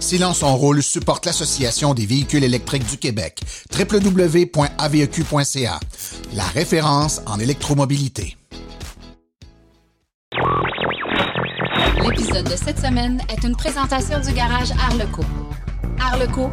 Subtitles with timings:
[0.00, 3.42] Silence en rôle supporte l'Association des véhicules électriques du Québec,
[3.78, 5.80] www.aveq.ca,
[6.34, 8.38] la référence en électromobilité.
[12.02, 15.22] L'épisode de cette semaine est une présentation du garage Arleco.
[16.00, 16.50] Arleco,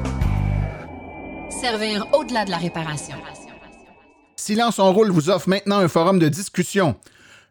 [1.49, 3.15] servir au-delà de la réparation.
[4.35, 6.95] Silence en roule vous offre maintenant un forum de discussion.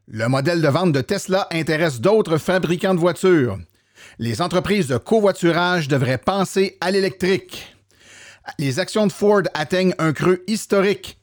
[0.09, 3.59] Le modèle de vente de Tesla intéresse d'autres fabricants de voitures.
[4.19, 7.77] Les entreprises de covoiturage devraient penser à l'électrique.
[8.59, 11.19] Les actions de Ford atteignent un creux historique.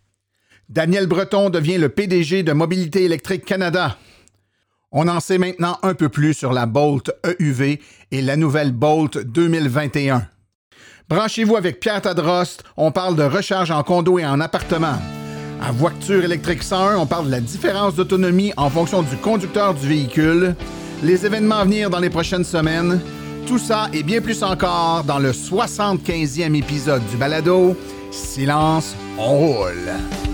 [0.70, 3.98] Daniel Breton devient le PDG de Mobilité électrique Canada.
[4.92, 9.18] On en sait maintenant un peu plus sur la Bolt EUV et la nouvelle Bolt
[9.18, 10.28] 2021.
[11.10, 15.00] Branchez-vous avec Pierre Tadrost, on parle de recharge en condo et en appartement.
[15.60, 19.88] À Voiture électrique 101, on parle de la différence d'autonomie en fonction du conducteur du
[19.88, 20.56] véhicule
[21.04, 23.00] les événements à venir dans les prochaines semaines.
[23.46, 27.76] Tout ça et bien plus encore dans le 75e épisode du balado
[28.12, 30.33] Silence, on roule.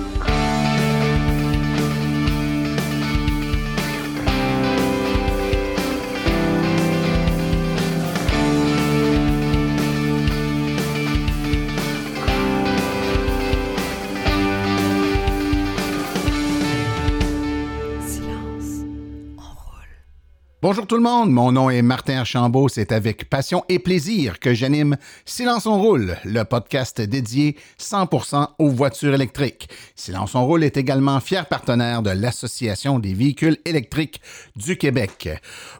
[20.61, 24.53] Bonjour tout le monde, mon nom est Martin Archambault, c'est avec passion et plaisir que
[24.53, 29.69] j'anime Silence on roule, le podcast dédié 100% aux voitures électriques.
[29.95, 34.19] Silence on roule est également fier partenaire de l'Association des véhicules électriques
[34.57, 35.29] du Québec.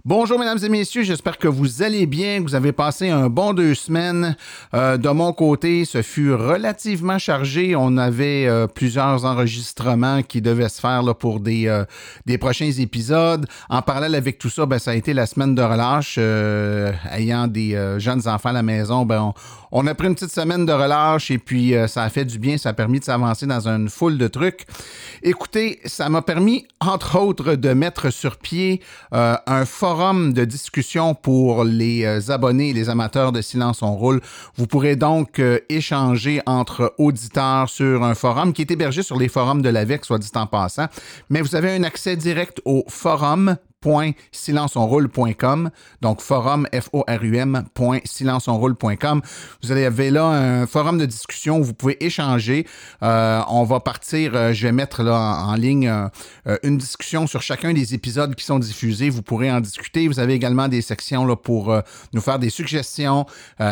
[0.06, 3.52] Bonjour mesdames et messieurs, j'espère que vous allez bien, que vous avez passé un bon
[3.52, 4.38] deux semaines.
[4.74, 10.70] Euh, de mon côté, ce fut relativement chargé, on avait euh, plusieurs enregistrements qui devaient
[10.70, 11.84] se faire là, pour des, euh,
[12.26, 13.46] des prochains épisodes.
[13.68, 16.16] En parallèle avec tout ça, ben, ça a été la semaine de relâche.
[16.18, 19.34] Euh, ayant des euh, jeunes enfants à la maison, ben,
[19.72, 22.40] on, a pris une petite semaine de relâche et puis euh, ça a fait du
[22.40, 22.58] bien.
[22.58, 24.66] Ça a permis de s'avancer dans une foule de trucs.
[25.24, 28.82] Écoutez, ça m'a permis, entre autres, de mettre sur pied
[29.12, 34.22] un forum de discussion pour les abonnés et les amateurs de Silence on roule.
[34.56, 39.62] Vous pourrez donc échanger entre auditeurs sur un forum qui est hébergé sur les forums
[39.62, 40.86] de l'AVEC, soit dit en passant.
[41.30, 43.58] Mais vous avez un accès direct au forum
[44.32, 45.70] silenceonroule.com.
[46.02, 47.64] Donc, forum, F-O-R-U-M,
[48.04, 49.22] silenceonroule.com.
[49.64, 52.68] Vous avez là un forum de discussion où vous pouvez échanger.
[53.04, 57.42] Euh, on va partir, euh, je vais mettre là en, ligne euh, une discussion sur
[57.42, 59.10] chacun des épisodes qui sont diffusés.
[59.10, 60.08] Vous pourrez en discuter.
[60.08, 61.74] Vous avez également des sections là, pour
[62.14, 63.26] nous faire des suggestions.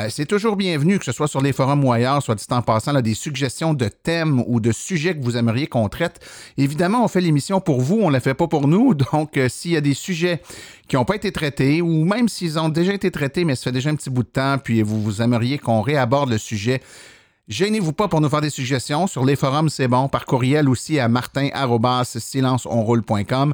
[0.09, 2.93] C'est toujours bienvenu, que ce soit sur les forums ou ailleurs, soit dit en passant,
[2.93, 6.19] là, des suggestions de thèmes ou de sujets que vous aimeriez qu'on traite.
[6.57, 8.93] Évidemment, on fait l'émission pour vous, on ne la fait pas pour nous.
[9.11, 10.41] Donc, s'il y a des sujets
[10.87, 13.71] qui n'ont pas été traités, ou même s'ils ont déjà été traités, mais ça fait
[13.71, 16.81] déjà un petit bout de temps, puis vous, vous aimeriez qu'on réaborde le sujet,
[17.47, 19.07] Gênez-vous pas pour nous faire des suggestions.
[19.07, 20.09] Sur les forums, c'est bon.
[20.09, 23.53] Par courriel aussi à martin-silenceonroule.com.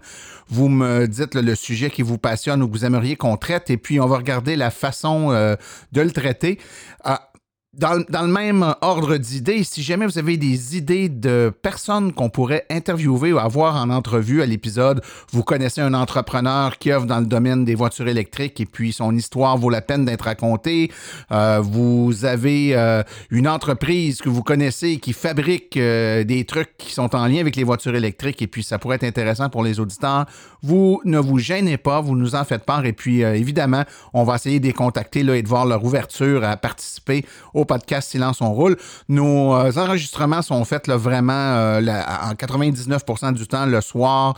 [0.50, 3.78] Vous me dites le sujet qui vous passionne ou que vous aimeriez qu'on traite et
[3.78, 5.56] puis on va regarder la façon euh,
[5.92, 6.58] de le traiter.
[7.04, 7.30] Ah,
[7.76, 12.68] dans, le même ordre d'idées, si jamais vous avez des idées de personnes qu'on pourrait
[12.70, 15.02] interviewer ou avoir en entrevue à l'épisode,
[15.32, 19.16] vous connaissez un entrepreneur qui œuvre dans le domaine des voitures électriques et puis son
[19.16, 20.92] histoire vaut la peine d'être racontée,
[21.32, 23.02] euh, vous avez euh,
[23.32, 27.56] une entreprise que vous connaissez qui fabrique euh, des trucs qui sont en lien avec
[27.56, 30.28] les voitures électriques et puis ça pourrait être intéressant pour les auditeurs,
[30.62, 34.36] vous ne vous gênez pas, vous nous en faites part et puis évidemment, on va
[34.36, 38.42] essayer de les contacter là, et de voir leur ouverture à participer au podcast Silence
[38.42, 38.78] on roule.
[39.10, 44.36] Nos euh, enregistrements sont faits là, vraiment euh, en 99% du temps le soir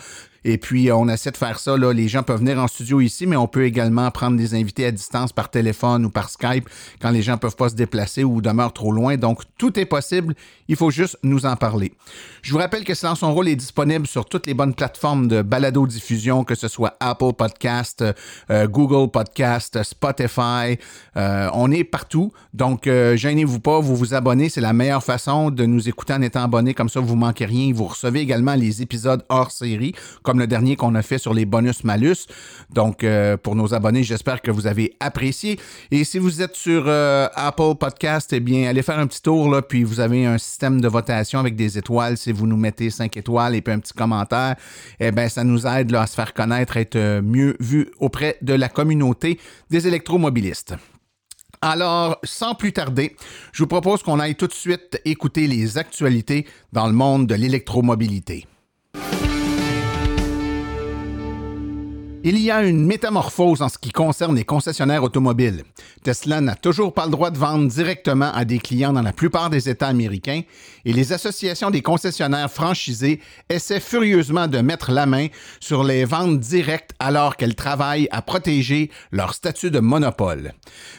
[0.48, 1.76] et puis, on essaie de faire ça.
[1.76, 1.92] Là.
[1.92, 4.92] Les gens peuvent venir en studio ici, mais on peut également prendre des invités à
[4.92, 6.70] distance par téléphone ou par Skype
[7.02, 9.18] quand les gens ne peuvent pas se déplacer ou demeurent trop loin.
[9.18, 10.36] Donc, tout est possible.
[10.68, 11.94] Il faut juste nous en parler.
[12.44, 15.42] Je vous rappelle que Silence son rôle est disponible sur toutes les bonnes plateformes de
[15.42, 18.06] balado-diffusion, que ce soit Apple Podcast,
[18.52, 20.78] euh, Google Podcast, Spotify.
[21.18, 22.32] Euh, on est partout.
[22.54, 24.50] Donc, euh, gênez-vous pas, vous vous abonnez.
[24.50, 26.76] C'est la meilleure façon de nous écouter en étant abonné.
[26.76, 27.74] Comme ça, vous manquez rien.
[27.74, 29.96] Vous recevez également les épisodes hors série,
[30.40, 32.28] le dernier qu'on a fait sur les bonus-malus.
[32.74, 35.60] Donc, euh, pour nos abonnés, j'espère que vous avez apprécié.
[35.92, 39.50] Et si vous êtes sur euh, Apple Podcast, eh bien, allez faire un petit tour,
[39.50, 42.18] là, puis vous avez un système de votation avec des étoiles.
[42.18, 44.56] Si vous nous mettez 5 étoiles et puis un petit commentaire,
[45.00, 48.38] eh bien, ça nous aide là, à se faire connaître, être euh, mieux vu auprès
[48.42, 49.40] de la communauté
[49.70, 50.76] des électromobilistes.
[51.62, 53.16] Alors, sans plus tarder,
[53.52, 57.36] je vous propose qu'on aille tout de suite écouter les actualités dans le monde de
[57.36, 58.46] l'électromobilité.
[62.28, 65.64] Il y a une métamorphose en ce qui concerne les concessionnaires automobiles.
[66.02, 69.52] Tesla n'a toujours pas le droit de vendre directement à des clients dans la plupart
[69.52, 70.42] des États américains
[70.86, 75.28] et les associations des concessionnaires franchisés essaient furieusement de mettre la main
[75.60, 80.54] sur les ventes directes alors qu'elles travaillent à protéger leur statut de monopole.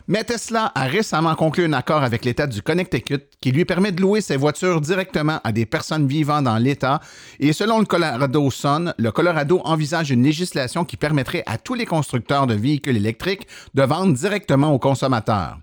[0.06, 4.00] Mais Tesla a récemment conclu un accord avec l'État du Connecticut qui lui permet de
[4.00, 7.00] louer ses voitures directement à des personnes vivant dans l'État
[7.40, 11.72] et selon le Colorado Sun, le Colorado envisage une législation qui permet permettrait à tous
[11.72, 15.58] les constructeurs de véhicules électriques de vendre directement aux consommateurs.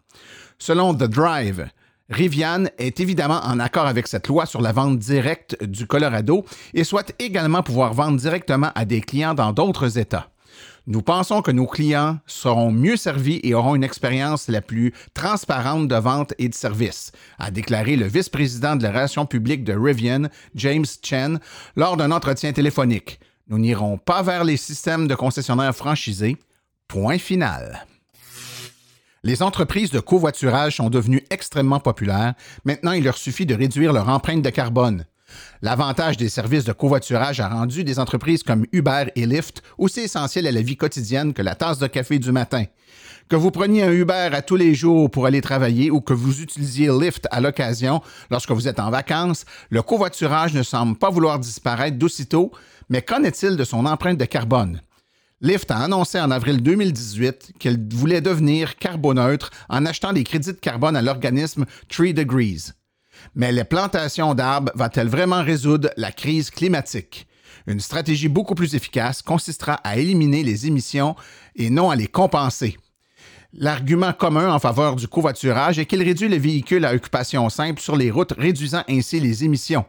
[0.57, 1.67] Selon The Drive,
[2.09, 6.83] Rivian est évidemment en accord avec cette loi sur la vente directe du Colorado et
[6.83, 10.31] souhaite également pouvoir vendre directement à des clients dans d'autres États.
[10.87, 15.87] Nous pensons que nos clients seront mieux servis et auront une expérience la plus transparente
[15.87, 20.29] de vente et de service, a déclaré le vice-président de la relation publique de Rivian,
[20.55, 21.39] James Chen,
[21.75, 23.19] lors d'un entretien téléphonique.
[23.53, 26.37] Nous n'irons pas vers les systèmes de concessionnaires franchisés.
[26.87, 27.85] Point final.
[29.21, 32.33] Les entreprises de covoiturage sont devenues extrêmement populaires.
[32.65, 35.05] Maintenant, il leur suffit de réduire leur empreinte de carbone.
[35.61, 40.47] L'avantage des services de covoiturage a rendu des entreprises comme Uber et Lyft aussi essentielles
[40.47, 42.63] à la vie quotidienne que la tasse de café du matin.
[43.29, 46.41] Que vous preniez un Uber à tous les jours pour aller travailler ou que vous
[46.41, 51.39] utilisiez Lyft à l'occasion lorsque vous êtes en vacances, le covoiturage ne semble pas vouloir
[51.39, 52.51] disparaître d'aussitôt,
[52.89, 54.81] mais qu'en est-il de son empreinte de carbone?
[55.41, 60.59] Lyft a annoncé en avril 2018 qu'elle voulait devenir carboneutre en achetant des crédits de
[60.59, 62.71] carbone à l'organisme Tree Degrees.
[63.35, 67.27] Mais les plantations d'arbres va-t-elle vraiment résoudre la crise climatique?
[67.67, 71.15] Une stratégie beaucoup plus efficace consistera à éliminer les émissions
[71.55, 72.77] et non à les compenser.
[73.55, 77.95] L'argument commun en faveur du covoiturage est qu'il réduit les véhicules à occupation simple sur
[77.95, 79.85] les routes, réduisant ainsi les émissions.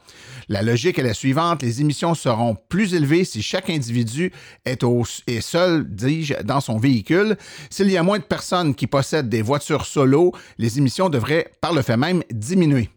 [0.50, 4.32] La logique est la suivante, les émissions seront plus élevées si chaque individu
[4.66, 7.38] est, seul, dis-je, dans son véhicule.
[7.70, 11.72] S'il y a moins de personnes qui possèdent des voitures solo, les émissions devraient par
[11.72, 12.90] le fait même diminuer.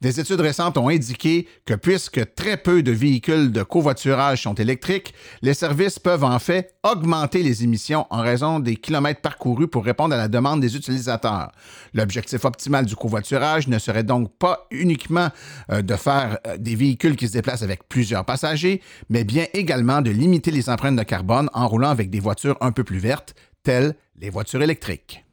[0.00, 5.12] Des études récentes ont indiqué que puisque très peu de véhicules de covoiturage sont électriques,
[5.42, 10.14] les services peuvent en fait augmenter les émissions en raison des kilomètres parcourus pour répondre
[10.14, 11.50] à la demande des utilisateurs.
[11.94, 15.30] L'objectif optimal du covoiturage ne serait donc pas uniquement
[15.72, 18.80] euh, de faire euh, des véhicules qui se déplacent avec plusieurs passagers,
[19.10, 22.70] mais bien également de limiter les empreintes de carbone en roulant avec des voitures un
[22.70, 23.34] peu plus vertes,
[23.64, 25.24] telles les voitures électriques.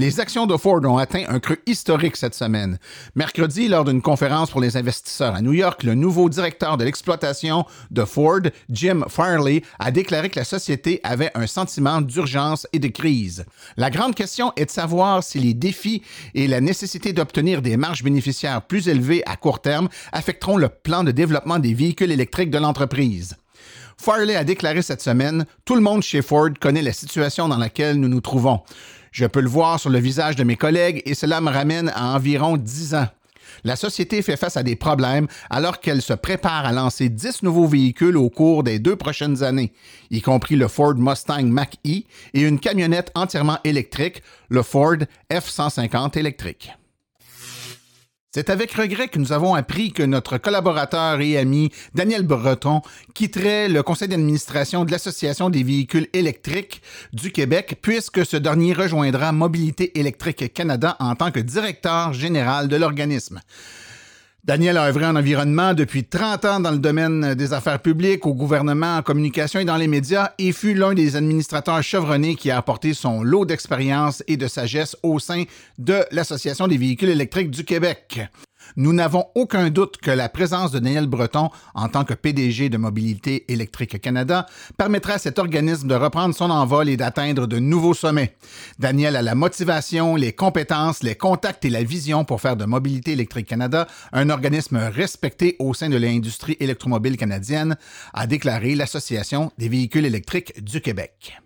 [0.00, 2.78] Les actions de Ford ont atteint un creux historique cette semaine.
[3.16, 7.64] Mercredi, lors d'une conférence pour les investisseurs à New York, le nouveau directeur de l'exploitation
[7.90, 12.86] de Ford, Jim Farley, a déclaré que la société avait un sentiment d'urgence et de
[12.86, 13.44] crise.
[13.76, 18.04] La grande question est de savoir si les défis et la nécessité d'obtenir des marges
[18.04, 22.58] bénéficiaires plus élevées à court terme affecteront le plan de développement des véhicules électriques de
[22.58, 23.34] l'entreprise.
[24.00, 27.96] Farley a déclaré cette semaine Tout le monde chez Ford connaît la situation dans laquelle
[27.96, 28.60] nous nous trouvons.
[29.12, 32.14] Je peux le voir sur le visage de mes collègues et cela me ramène à
[32.14, 33.08] environ 10 ans.
[33.64, 37.66] La société fait face à des problèmes alors qu'elle se prépare à lancer 10 nouveaux
[37.66, 39.72] véhicules au cours des deux prochaines années,
[40.10, 44.98] y compris le Ford Mustang Mach-E et une camionnette entièrement électrique, le Ford
[45.30, 46.72] F-150 électrique.
[48.30, 52.82] C'est avec regret que nous avons appris que notre collaborateur et ami Daniel Breton
[53.14, 56.82] quitterait le conseil d'administration de l'Association des véhicules électriques
[57.14, 62.76] du Québec puisque ce dernier rejoindra Mobilité électrique Canada en tant que directeur général de
[62.76, 63.40] l'organisme.
[64.44, 68.34] Daniel a œuvré en environnement depuis 30 ans dans le domaine des affaires publiques, au
[68.34, 72.56] gouvernement, en communication et dans les médias et fut l'un des administrateurs chevronnés qui a
[72.56, 75.44] apporté son lot d'expérience et de sagesse au sein
[75.78, 78.20] de l'Association des véhicules électriques du Québec.
[78.76, 82.76] Nous n'avons aucun doute que la présence de Daniel Breton en tant que PDG de
[82.76, 84.46] Mobilité électrique Canada
[84.76, 88.36] permettra à cet organisme de reprendre son envol et d'atteindre de nouveaux sommets.
[88.78, 93.12] Daniel a la motivation, les compétences, les contacts et la vision pour faire de Mobilité
[93.12, 97.76] électrique Canada un organisme respecté au sein de l'industrie électromobile canadienne,
[98.12, 101.38] a déclaré l'Association des véhicules électriques du Québec.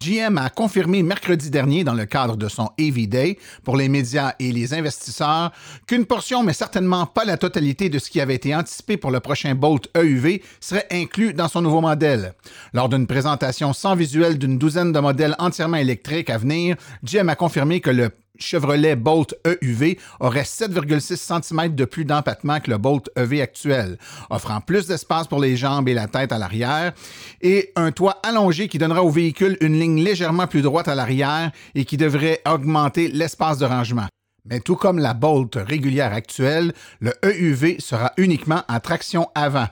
[0.00, 4.34] GM a confirmé mercredi dernier, dans le cadre de son AV Day pour les médias
[4.38, 5.50] et les investisseurs,
[5.86, 9.18] qu'une portion, mais certainement pas la totalité de ce qui avait été anticipé pour le
[9.18, 12.34] prochain Bolt EUV serait inclus dans son nouveau modèle.
[12.72, 17.34] Lors d'une présentation sans visuel d'une douzaine de modèles entièrement électriques à venir, GM a
[17.34, 23.10] confirmé que le Chevrolet Bolt EUV aurait 7,6 cm de plus d'empattement que le Bolt
[23.16, 23.98] EV actuel,
[24.30, 26.92] offrant plus d'espace pour les jambes et la tête à l'arrière,
[27.40, 31.50] et un toit allongé qui donnera au véhicule une ligne légèrement plus droite à l'arrière
[31.74, 34.06] et qui devrait augmenter l'espace de rangement.
[34.44, 39.66] Mais tout comme la Bolt régulière actuelle, le EUV sera uniquement en traction avant.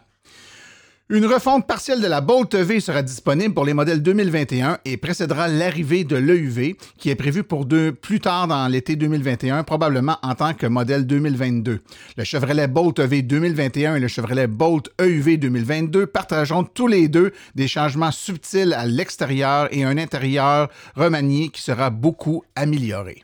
[1.08, 5.46] Une refonte partielle de la Bolt EV sera disponible pour les modèles 2021 et précédera
[5.46, 10.34] l'arrivée de l'EUV qui est prévu pour deux, plus tard dans l'été 2021, probablement en
[10.34, 11.80] tant que modèle 2022.
[12.16, 17.32] Le Chevrolet Bolt EV 2021 et le Chevrolet Bolt EUV 2022 partageront tous les deux
[17.54, 23.22] des changements subtils à l'extérieur et un intérieur remanié qui sera beaucoup amélioré.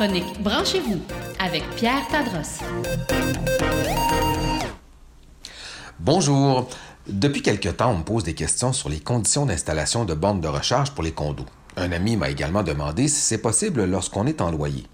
[0.00, 0.98] Branchez-vous
[1.38, 2.64] avec Pierre Tadros.
[5.98, 6.70] Bonjour.
[7.06, 10.48] Depuis quelque temps, on me pose des questions sur les conditions d'installation de bornes de
[10.48, 11.44] recharge pour les condos.
[11.76, 14.86] Un ami m'a également demandé si c'est possible lorsqu'on est en loyer.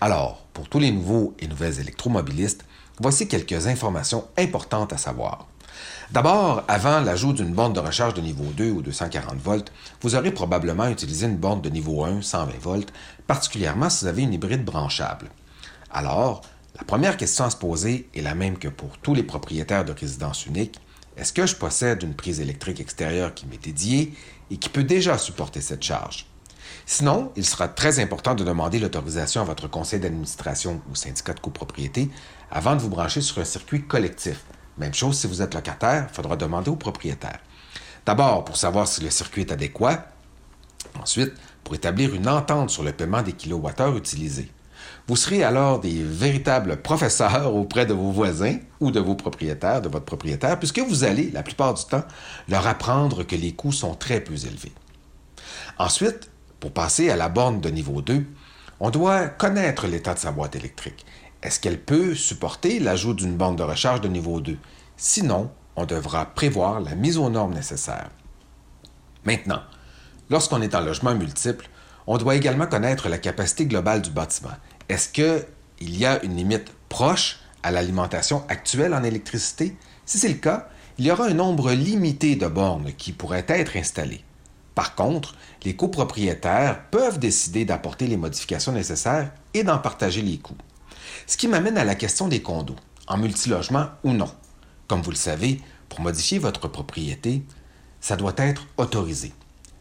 [0.00, 2.64] Alors, pour tous les nouveaux et nouvelles électromobilistes,
[2.98, 5.46] voici quelques informations importantes à savoir.
[6.10, 10.32] D'abord, avant l'ajout d'une borne de recharge de niveau 2 ou 240 volts, vous aurez
[10.32, 12.92] probablement utilisé une borne de niveau 1 120 volts,
[13.30, 15.30] particulièrement si vous avez une hybride branchable.
[15.92, 16.42] Alors,
[16.76, 19.92] la première question à se poser est la même que pour tous les propriétaires de
[19.92, 20.80] résidence unique.
[21.16, 24.14] Est-ce que je possède une prise électrique extérieure qui m'est dédiée
[24.50, 26.26] et qui peut déjà supporter cette charge?
[26.86, 31.38] Sinon, il sera très important de demander l'autorisation à votre conseil d'administration ou syndicat de
[31.38, 32.10] copropriété
[32.50, 34.44] avant de vous brancher sur un circuit collectif
[34.76, 37.38] même chose si vous êtes locataire, il faudra demander au propriétaire.
[38.06, 40.06] D'abord, pour savoir si le circuit est adéquat.
[40.98, 44.50] Ensuite, pour établir une entente sur le paiement des kilowattheures utilisés.
[45.06, 49.88] Vous serez alors des véritables professeurs auprès de vos voisins ou de vos propriétaires, de
[49.88, 52.04] votre propriétaire, puisque vous allez, la plupart du temps,
[52.48, 54.72] leur apprendre que les coûts sont très plus élevés.
[55.78, 58.24] Ensuite, pour passer à la borne de niveau 2,
[58.78, 61.04] on doit connaître l'état de sa boîte électrique
[61.42, 64.58] est-ce qu'elle peut supporter l'ajout d'une bande de recharge de niveau 2?
[64.96, 68.10] Sinon, on devra prévoir la mise aux normes nécessaires.
[69.24, 69.62] Maintenant,
[70.30, 71.68] lorsqu'on est en logement multiple,
[72.06, 74.56] on doit également connaître la capacité globale du bâtiment.
[74.88, 75.44] Est-ce qu'il
[75.96, 79.76] y a une limite proche à l'alimentation actuelle en électricité?
[80.06, 80.68] Si c'est le cas,
[80.98, 84.24] il y aura un nombre limité de bornes qui pourraient être installées.
[84.74, 85.34] Par contre,
[85.64, 90.56] les copropriétaires peuvent décider d'apporter les modifications nécessaires et d'en partager les coûts.
[91.26, 94.30] Ce qui m'amène à la question des condos, en multilogement ou non.
[94.88, 97.42] Comme vous le savez, pour modifier votre propriété,
[98.00, 99.32] ça doit être autorisé.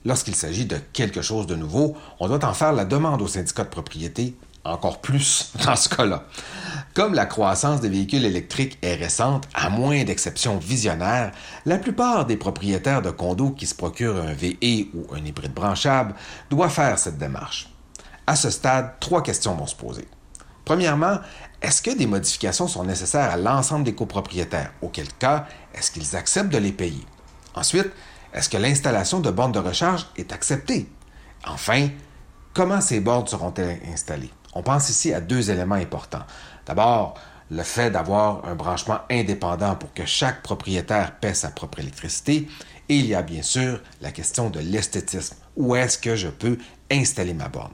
[0.09, 3.63] Lorsqu'il s'agit de quelque chose de nouveau, on doit en faire la demande au syndicat
[3.63, 6.23] de propriété, encore plus dans ce cas-là.
[6.95, 11.31] Comme la croissance des véhicules électriques est récente, à moins d'exceptions visionnaires,
[11.67, 16.15] la plupart des propriétaires de condos qui se procurent un VE ou un hybride branchable
[16.49, 17.69] doivent faire cette démarche.
[18.25, 20.07] À ce stade, trois questions vont se poser.
[20.65, 21.19] Premièrement,
[21.61, 24.73] est-ce que des modifications sont nécessaires à l'ensemble des copropriétaires?
[24.81, 27.05] Auquel cas, est-ce qu'ils acceptent de les payer?
[27.53, 27.91] Ensuite,
[28.33, 30.87] est-ce que l'installation de bornes de recharge est acceptée?
[31.45, 31.89] Enfin,
[32.53, 34.31] comment ces bornes seront-elles installées?
[34.53, 36.25] On pense ici à deux éléments importants.
[36.65, 37.15] D'abord,
[37.51, 42.47] le fait d'avoir un branchement indépendant pour que chaque propriétaire paie sa propre électricité.
[42.89, 45.35] Et il y a bien sûr la question de l'esthétisme.
[45.55, 46.57] Où est-ce que je peux
[46.91, 47.73] installer ma borne?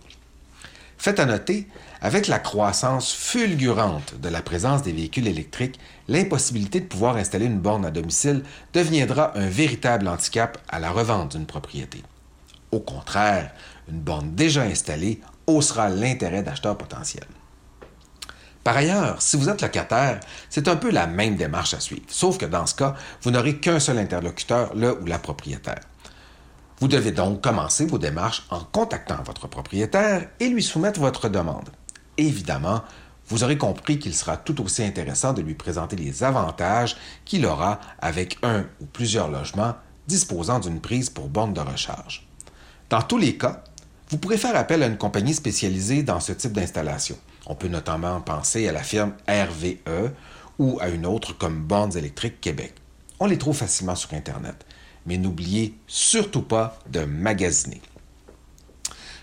[0.97, 1.67] Faites à noter,
[2.01, 7.59] avec la croissance fulgurante de la présence des véhicules électriques, l'impossibilité de pouvoir installer une
[7.59, 8.43] borne à domicile
[8.74, 12.03] deviendra un véritable handicap à la revente d'une propriété.
[12.71, 13.51] Au contraire,
[13.89, 17.27] une borne déjà installée haussera l'intérêt d'acheteurs potentiels.
[18.63, 20.19] Par ailleurs, si vous êtes locataire,
[20.50, 23.57] c'est un peu la même démarche à suivre, sauf que dans ce cas, vous n'aurez
[23.57, 25.81] qu'un seul interlocuteur, le ou la propriétaire.
[26.79, 31.69] Vous devez donc commencer vos démarches en contactant votre propriétaire et lui soumettre votre demande.
[32.17, 32.81] Évidemment,
[33.27, 37.79] vous aurez compris qu'il sera tout aussi intéressant de lui présenter les avantages qu'il aura
[38.00, 39.75] avec un ou plusieurs logements
[40.08, 42.27] disposant d'une prise pour borne de recharge.
[42.89, 43.63] Dans tous les cas,
[44.10, 47.17] vous pourrez faire appel à une compagnie spécialisée dans ce type d'installation.
[47.48, 50.12] On peut notamment penser à la firme RVE
[50.60, 52.75] ou à une autre comme Bornes électriques Québec.
[53.20, 54.65] On les trouve facilement sur Internet
[55.05, 57.82] mais n'oubliez surtout pas de magasiner.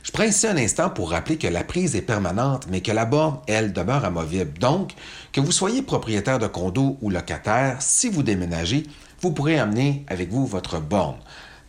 [0.02, 3.04] Je prends ici un instant pour rappeler que la prise est permanente, mais que la
[3.04, 4.58] borne, elle, demeure amovible.
[4.58, 4.94] Donc,
[5.32, 8.84] que vous soyez propriétaire de condo ou locataire, si vous déménagez,
[9.20, 11.18] vous pourrez amener avec vous votre borne.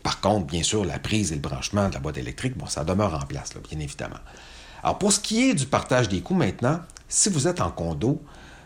[0.02, 2.84] Par contre, bien sûr, la prise et le branchement de la boîte électrique, bon, ça
[2.84, 4.20] demeure en place, bien évidemment.
[4.82, 8.20] Alors, pour ce qui est du partage des coûts maintenant, si vous êtes en condo,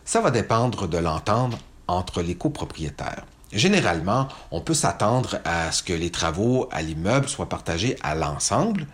[0.05, 1.57] ça va dépendre de l'entendre
[1.89, 3.25] entre les copropriétaires.
[3.51, 8.87] Généralement, on peut s'attendre à ce que les travaux à l'immeuble soient partagés à l'ensemble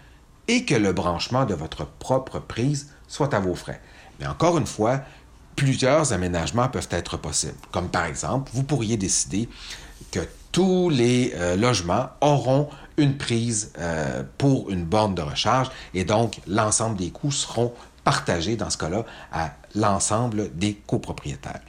[0.47, 3.81] et que le branchement de votre propre prise soit à vos frais.
[4.19, 5.01] Mais encore une fois,
[5.55, 7.57] plusieurs aménagements peuvent être possibles.
[7.71, 9.49] Comme par exemple, vous pourriez décider
[10.11, 10.19] que
[10.51, 16.39] tous les euh, logements auront une prise euh, pour une borne de recharge et donc
[16.47, 17.73] l'ensemble des coûts seront
[18.03, 21.61] partagé dans ce cas-là à l'ensemble des copropriétaires.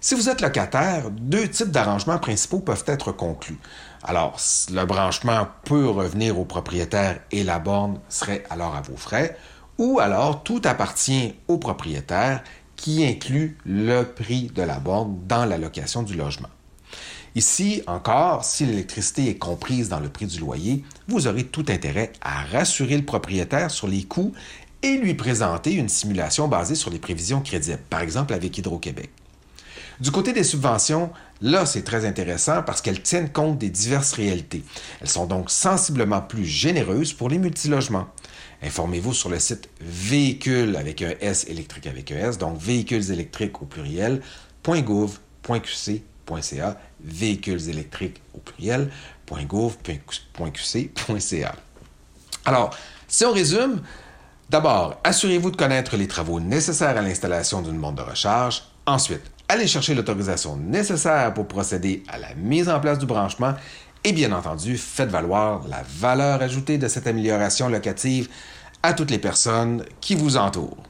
[0.00, 3.58] Si vous êtes locataire, deux types d'arrangements principaux peuvent être conclus.
[4.02, 4.38] Alors,
[4.70, 9.36] le branchement peut revenir au propriétaire et la borne serait alors à vos frais,
[9.78, 12.42] ou alors tout appartient au propriétaire
[12.76, 16.48] qui inclut le prix de la borne dans la location du logement.
[17.34, 22.12] Ici encore, si l'électricité est comprise dans le prix du loyer, vous aurez tout intérêt
[22.20, 24.32] à rassurer le propriétaire sur les coûts
[24.82, 29.10] et lui présenter une simulation basée sur les prévisions crédibles, par exemple avec Hydro-Québec.
[29.98, 31.10] Du côté des subventions,
[31.40, 34.62] là, c'est très intéressant parce qu'elles tiennent compte des diverses réalités.
[35.00, 38.06] Elles sont donc sensiblement plus généreuses pour les multilogements.
[38.62, 43.62] Informez-vous sur le site véhicules avec un S électrique avec un S, donc véhicules électriques
[43.62, 44.20] au pluriel,
[44.66, 45.20] .gouv.qc.ca,
[47.00, 48.90] véhicules électriques au pluriel,
[49.30, 49.96] .gouv.qc.ca.
[52.44, 52.76] Alors,
[53.08, 53.80] si on résume,
[54.50, 58.64] d'abord, assurez-vous de connaître les travaux nécessaires à l'installation d'une borne de recharge.
[58.86, 63.54] Ensuite, allez chercher l'autorisation nécessaire pour procéder à la mise en place du branchement
[64.04, 68.28] et bien entendu, faites valoir la valeur ajoutée de cette amélioration locative
[68.82, 70.82] à toutes les personnes qui vous entourent.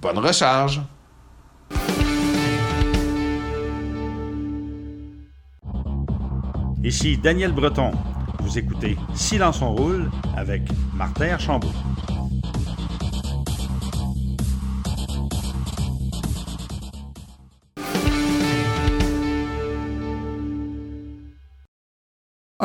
[0.00, 0.80] Bonne recharge!
[6.82, 7.92] Ici Daniel Breton.
[8.40, 10.62] Vous écoutez Silence on roule avec
[10.94, 11.72] Martin Archambault.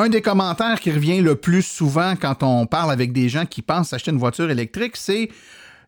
[0.02, 3.60] Un des commentaires qui revient le plus souvent quand on parle avec des gens qui
[3.60, 5.28] pensent acheter une voiture électrique, c'est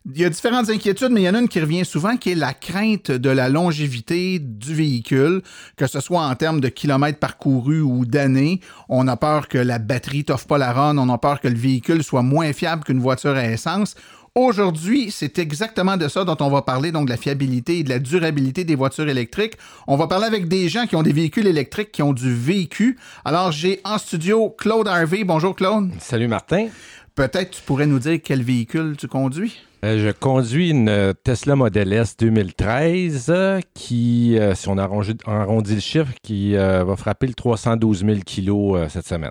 [0.05, 2.29] il y a différentes inquiétudes, mais il y en a une qui revient souvent, qui
[2.29, 5.41] est la crainte de la longévité du véhicule,
[5.77, 8.59] que ce soit en termes de kilomètres parcourus ou d'années.
[8.87, 11.57] On a peur que la batterie t'offre pas la run, on a peur que le
[11.57, 13.95] véhicule soit moins fiable qu'une voiture à essence.
[14.35, 17.89] Aujourd'hui, c'est exactement de ça dont on va parler, donc de la fiabilité et de
[17.89, 19.53] la durabilité des voitures électriques.
[19.85, 22.97] On va parler avec des gens qui ont des véhicules électriques, qui ont du vécu.
[23.25, 25.23] Alors, j'ai en studio Claude Harvey.
[25.23, 25.91] Bonjour Claude.
[25.99, 26.69] Salut Martin.
[27.13, 29.61] Peut-être tu pourrais nous dire quel véhicule tu conduis?
[29.85, 33.31] Euh, je conduis une Tesla Model S 2013
[33.75, 38.89] qui, euh, si on arrondit, le chiffre, qui euh, va frapper le 312 000 kilos
[38.89, 39.29] cette semaine.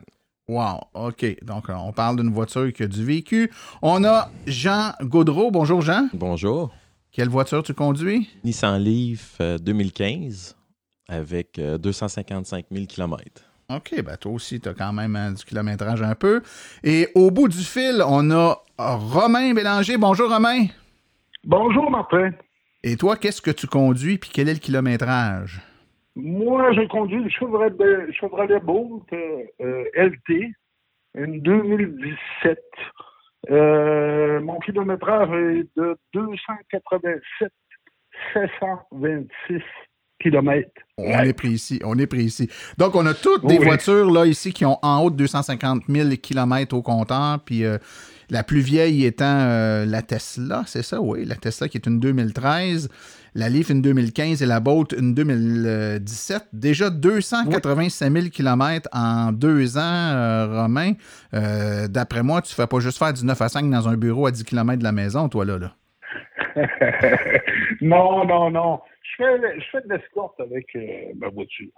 [0.53, 1.25] Wow, OK.
[1.43, 3.51] Donc, on parle d'une voiture qui a du vécu.
[3.81, 5.51] On a Jean Gaudreau.
[5.51, 6.09] Bonjour, Jean.
[6.13, 6.71] Bonjour.
[7.11, 8.29] Quelle voiture tu conduis?
[8.45, 10.55] Nissan Leaf 2015
[11.09, 13.23] avec 255 000 km.
[13.71, 16.43] OK, ben toi aussi, tu as quand même du kilométrage un peu.
[16.85, 19.97] Et au bout du fil, on a Romain Bélanger.
[19.97, 20.67] Bonjour, Romain.
[21.45, 22.33] Bonjour, Martin.
[22.83, 25.63] Et toi, qu'est-ce que tu conduis puis quel est le kilométrage?
[26.15, 30.53] Moi, je conduis une Chevrolet, Chevrolet Bolt euh, LT,
[31.15, 32.59] une 2017.
[33.51, 37.51] Euh, mon kilométrage est de 287
[38.35, 39.63] 726
[40.23, 40.71] kilomètres.
[40.99, 42.49] On est précis, on est précis.
[42.79, 46.11] Donc, on a toutes des voitures là ici qui ont en haut de 250 000
[46.23, 47.79] kilomètres au compteur, puis euh,
[48.31, 52.89] la plus vieille étant la Tesla, c'est ça, oui, la Tesla qui est une 2013
[53.35, 56.49] la Leaf une 2015 et la Bolt une 2017.
[56.53, 60.93] Déjà 285 000 km en deux ans, euh, Romain.
[61.35, 63.97] Euh, d'après moi, tu ne fais pas juste faire du 9 à 5 dans un
[63.97, 65.59] bureau à 10 km de la maison, toi, là.
[65.59, 65.73] là.
[67.81, 68.81] non, non, non.
[69.03, 71.71] Je fais, je fais de l'escorte avec euh, ma voiture.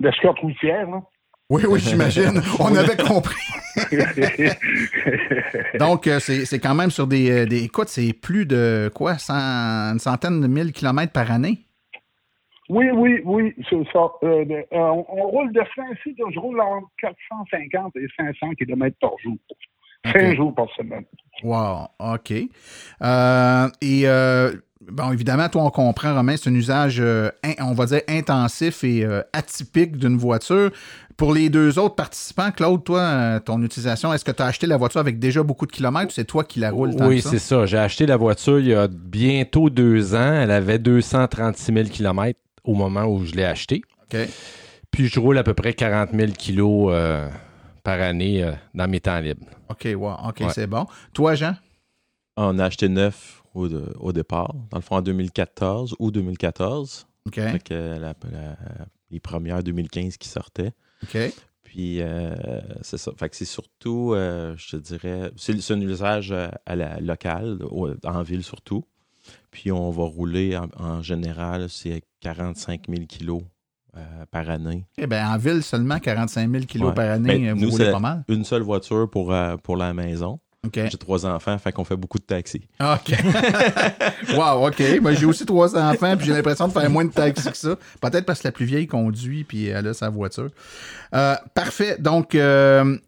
[0.00, 1.02] L'escorte routière, là.
[1.50, 2.40] Oui, oui, j'imagine.
[2.60, 3.34] On avait compris.
[5.78, 9.98] Donc, euh, c'est quand même sur des, euh, des écoutes, c'est plus de quoi, une
[9.98, 11.58] centaine de mille kilomètres par année?
[12.68, 14.12] Oui, oui, oui, c'est ça.
[14.22, 19.36] Euh, on, roule de 5 ici, je roule entre 450 et 500 kilomètres par jour.
[20.06, 21.04] Cinq jours par semaine.
[21.42, 22.30] Wow, OK.
[22.30, 22.48] et
[24.88, 27.02] Bon, évidemment, toi, on comprend, Romain, c'est un usage,
[27.60, 30.70] on va dire, intensif et atypique d'une voiture.
[31.20, 34.66] Pour les deux autres participants, Claude, toi, euh, ton utilisation, est-ce que tu as acheté
[34.66, 37.38] la voiture avec déjà beaucoup de kilomètres ou c'est toi qui la roules Oui, c'est
[37.38, 37.66] ça.
[37.66, 40.32] J'ai acheté la voiture il y a bientôt deux ans.
[40.32, 43.82] Elle avait 236 000 kilomètres au moment où je l'ai achetée.
[44.10, 44.18] OK.
[44.90, 47.28] Puis je roule à peu près 40 000 kilos euh,
[47.84, 49.44] par année euh, dans mes temps libres.
[49.68, 50.14] OK, wow.
[50.26, 50.86] OK, c'est bon.
[51.12, 51.54] Toi, Jean?
[52.38, 57.06] On a acheté neuf au, au, départ, dans le fond en 2014 ou 2014.
[57.26, 57.38] OK.
[57.38, 57.72] Avec
[59.10, 60.72] les premières 2015 qui sortaient.
[61.02, 61.18] OK.
[61.70, 62.34] Puis, euh,
[62.82, 63.12] c'est ça.
[63.16, 67.60] Fait que c'est surtout, euh, je te dirais, c'est un usage à la locale,
[68.02, 68.84] en ville surtout.
[69.52, 73.42] Puis, on va rouler en, général, c'est 45 000 kilos
[73.96, 74.00] euh,
[74.32, 74.84] par année.
[74.98, 78.24] Eh bien, en ville, seulement 45 000 kilos par année, ben, vous roulez pas mal.
[78.26, 79.32] Une seule voiture pour,
[79.62, 80.40] pour la maison.
[80.74, 82.60] J'ai trois enfants, fait qu'on fait beaucoup de taxis.
[82.80, 83.14] OK.
[84.36, 84.82] wow, OK.
[85.00, 87.76] Moi, j'ai aussi trois enfants, puis j'ai l'impression de faire moins de taxis que ça.
[88.00, 90.50] Peut-être parce que la plus vieille conduit, puis elle a sa voiture.
[91.14, 91.96] Euh, parfait.
[91.98, 92.98] Donc, euh,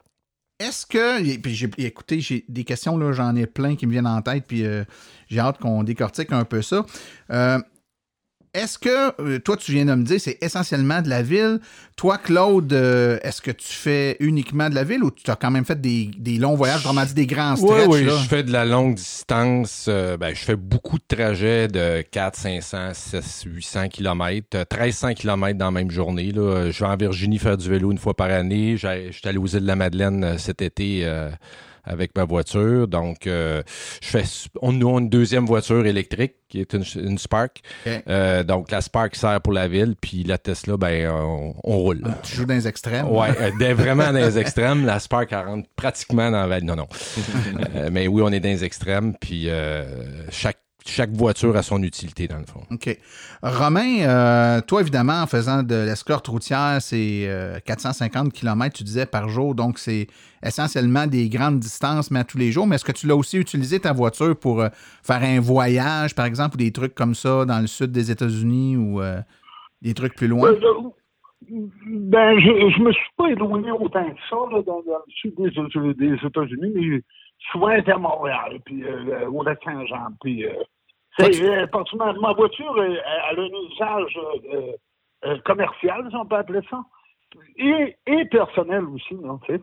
[0.59, 1.37] est-ce que.
[1.39, 4.45] Puis j'ai, écoutez, j'ai des questions, là, j'en ai plein qui me viennent en tête,
[4.49, 4.85] puis euh,
[5.29, 6.87] j'ai hâte qu'on décortique un peu ça.
[8.55, 11.59] Est-ce que, euh, toi, tu viens de me dire, c'est essentiellement de la ville.
[11.97, 15.51] Toi, Claude, euh, est-ce que tu fais uniquement de la ville ou tu as quand
[15.51, 17.87] même fait des, des longs voyages, vraiment dit des grands Oui, stretches?
[17.89, 18.13] oui, là?
[18.23, 19.87] je fais de la longue distance.
[19.89, 25.57] euh, ben, je fais beaucoup de trajets de 4, 500, 600, 800 km, 1300 km
[25.59, 26.31] dans la même journée.
[26.31, 26.71] Là.
[26.71, 28.77] Je vais en Virginie faire du vélo une fois par année.
[28.77, 31.31] J'ai- J'étais allé aux îles de la Madeleine euh, cet été euh,
[31.85, 32.89] avec ma voiture.
[32.89, 33.63] Donc, euh,
[34.01, 34.25] je fais,
[34.61, 37.63] on, nous, on a une deuxième voiture électrique qui est une, une Spark.
[37.87, 42.03] Euh, donc, la Spark sert pour la ville, puis la Tesla, ben, on, on roule.
[42.23, 43.09] Tu joues dans les extrêmes?
[43.09, 44.85] Ouais, euh, vraiment dans les extrêmes.
[44.85, 46.89] La Spark, elle rentre pratiquement dans la Non, non.
[47.75, 49.85] Euh, mais oui, on est dans les extrêmes, puis euh,
[50.31, 52.61] chaque, chaque voiture a son utilité, dans le fond.
[52.71, 52.99] OK.
[53.43, 59.07] Romain, euh, toi, évidemment, en faisant de l'escorte routière, c'est euh, 450 km, tu disais,
[59.07, 59.55] par jour.
[59.55, 60.07] Donc, c'est
[60.43, 62.67] essentiellement des grandes distances, mais à tous les jours.
[62.67, 64.69] Mais est-ce que tu l'as aussi utilisé, ta voiture, pour euh,
[65.03, 68.77] faire un voyage, par exemple, ou des trucs comme ça dans le sud des États-Unis
[68.77, 69.19] ou euh,
[69.83, 70.49] des trucs plus loin?
[70.49, 70.91] Euh, euh,
[71.51, 75.35] Ben, je, je me suis pas éloigné autant que ça là, dans, dans le sud
[75.37, 77.03] des, États-Unis, mais
[77.51, 80.53] souvent à Montréal, puis euh, au lac Saint-Jean, puis euh,
[81.19, 81.67] c'est euh,
[82.21, 82.97] ma voiture, euh,
[83.31, 84.19] elle a un usage
[84.53, 84.73] euh,
[85.25, 86.83] euh, commercial, si on peut appeler ça,
[87.57, 89.63] et, et personnel aussi, non, tu sais.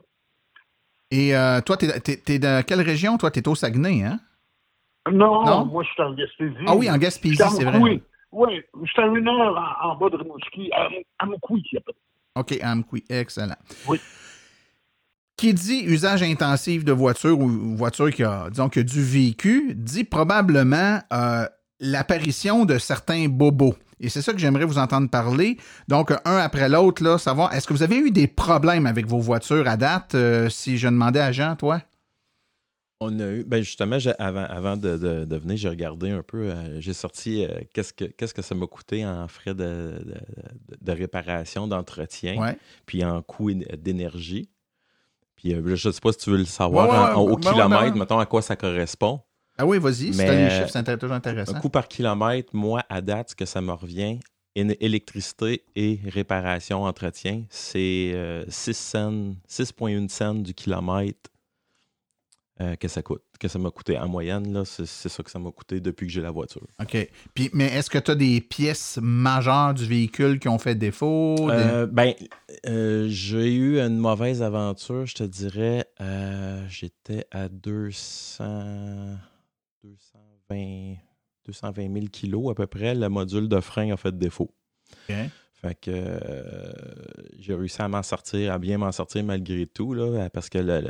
[1.11, 3.17] Et euh, toi, t'es, de quelle région?
[3.17, 4.19] Toi, t'es au Saguenay, hein?
[5.11, 5.65] Non, Non?
[5.65, 6.55] moi, je suis en Gaspésie.
[6.67, 7.79] Ah oui, en Gaspésie, à c'est vrai.
[7.79, 8.03] Moukoui.
[8.31, 11.75] Oui, je suis à une heure en, en bas de Rimouski, à, à Moukoui, il
[11.75, 11.97] y a pas de-
[12.35, 13.55] OK, Amqui, excellent.
[13.87, 13.99] Oui.
[15.39, 17.47] Qui dit usage intensif de voiture ou
[17.77, 21.45] voiture qui a, disons, qui a du vécu, dit probablement euh,
[21.79, 23.73] l'apparition de certains bobos.
[24.01, 25.55] Et c'est ça que j'aimerais vous entendre parler.
[25.87, 29.19] Donc, un après l'autre, là, savoir, est-ce que vous avez eu des problèmes avec vos
[29.19, 30.13] voitures à date?
[30.15, 31.81] euh, si je demandais à Jean, toi?
[32.99, 36.49] On a eu, ben justement, avant, avant de, de- de venir, j'ai regardé un peu,
[36.51, 40.01] euh, j'ai sorti euh, qu'est-ce que qu'est-ce que ça m'a coûté en frais de,
[40.81, 42.57] de- réparation, d'entretien, Ouais.
[42.85, 44.49] puis en coût éne- d'énergie.
[45.41, 47.35] Puis euh, je ne sais pas si tu veux le savoir Ouais, ouais, en- au
[47.35, 47.99] ouais, kilomètre, ouais.
[47.99, 49.21] mettons à quoi ça correspond.
[49.57, 51.53] Ah oui, vas-y, les euh, chiffres, c'est toujours intéressant.
[51.55, 54.19] Un coût par kilomètre, moi, à date, ce que ça me revient,
[54.55, 61.29] électricité et réparation, entretien, c'est euh, 6 cents, 6,1 cents du kilomètre
[62.61, 63.97] euh, que ça coûte, que ça m'a coûté.
[63.97, 66.67] En moyenne, là, c'est ça que ça m'a coûté depuis que j'ai la voiture.
[66.81, 67.09] OK.
[67.33, 71.35] Puis, mais est-ce que tu as des pièces majeures du véhicule qui ont fait défaut?
[71.37, 72.13] Des- Euh, ben,
[72.67, 75.85] euh, j'ai eu une mauvaise aventure, je te dirais.
[76.01, 79.15] euh, J'étais à 200,
[79.83, 80.95] 220,
[81.45, 82.93] 220 000 kilos à peu près.
[82.95, 84.51] Le module de frein a fait défaut.
[85.09, 85.15] OK.
[85.61, 86.71] Fait que euh,
[87.37, 90.79] j'ai réussi à m'en sortir, à bien m'en sortir malgré tout, là, parce que le,
[90.79, 90.87] le-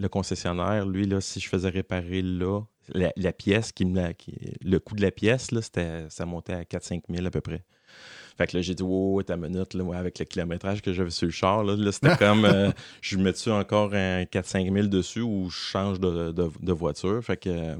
[0.00, 2.60] le concessionnaire, lui, là, si je faisais réparer là,
[2.94, 6.52] la, la pièce, qui me, qui- le coût de la pièce, là, c'était, ça montait
[6.52, 7.64] à 4-5 000 à peu près.
[8.38, 11.10] Fait que là, j'ai dit, wow, ta minute, là, moi, avec le kilométrage que j'avais
[11.10, 15.20] sur le char, là, là, c'était comme, euh, je mets-tu encore un 4-5 000 dessus
[15.20, 17.22] ou je change de, de- de voiture?
[17.24, 17.74] Fait que euh,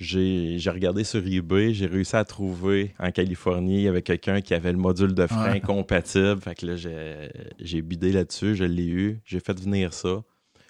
[0.00, 4.54] j'ai regardé sur eBay, j'ai réussi à trouver en Californie, il y avait quelqu'un qui
[4.54, 5.60] avait le module de frein Ouais.
[5.60, 6.40] compatible.
[6.40, 10.22] Fait que là, j'ai- bidé là-dessus, je l'ai eu, j'ai fait venir ça.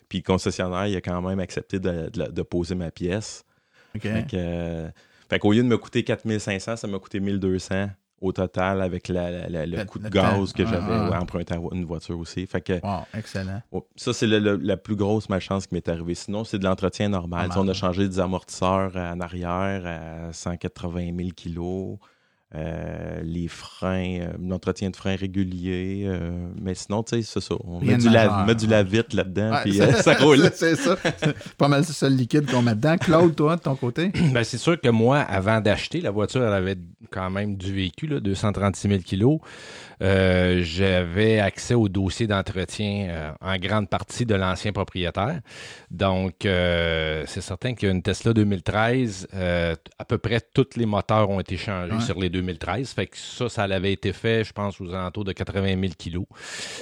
[0.09, 3.45] Puis le concessionnaire, il a quand même accepté de, de- de poser ma pièce.
[3.93, 4.89] Fait que, euh,
[5.29, 7.89] fait qu'au lieu de me coûter 4500, ça m'a coûté 1200
[8.21, 10.93] au total avec la- la- la- le Le- coût de le gaz que Ah, j'avais
[10.93, 11.11] ah.
[11.11, 12.47] ouais, emprunté à une voiture aussi.
[12.47, 13.63] Fait que Wow, excellent.
[13.73, 16.15] oh, ça, c'est la plus grosse malchance qui m'est arrivée.
[16.15, 17.49] Sinon, c'est de l'entretien normal.
[17.49, 17.67] Normal.
[17.67, 21.97] On a changé des amortisseurs en arrière à 180 000 kilos.
[22.57, 26.03] Euh, les freins, euh, l'entretien de freins régulier.
[26.09, 27.55] euh, mais sinon, tu sais, c'est ça.
[27.65, 30.51] On met de du, la, met du lave-vite là-dedans, Ouais, puis euh, ça roule.
[30.53, 30.97] c'est ça.
[31.57, 32.97] Pas mal le seul liquide qu'on met dedans.
[32.99, 34.11] Claude, toi, de ton côté?
[34.33, 36.77] Ben, c'est sûr que moi, avant d'acheter, la voiture, elle avait
[37.11, 39.39] quand même du véhicule, là, 236 000 kilos.
[40.03, 45.41] Euh, J'avais accès au dossier d'entretien euh, en grande partie de l'ancien propriétaire.
[45.91, 51.41] Donc, euh, c'est certain qu'une Tesla 2013, euh, à peu près tous les moteurs ont
[51.41, 52.01] été changés Ouais.
[52.01, 52.91] sur les 2013.
[52.93, 56.27] Fait que ça, ça avait été fait, je pense, aux alentours de 80 000 kilos.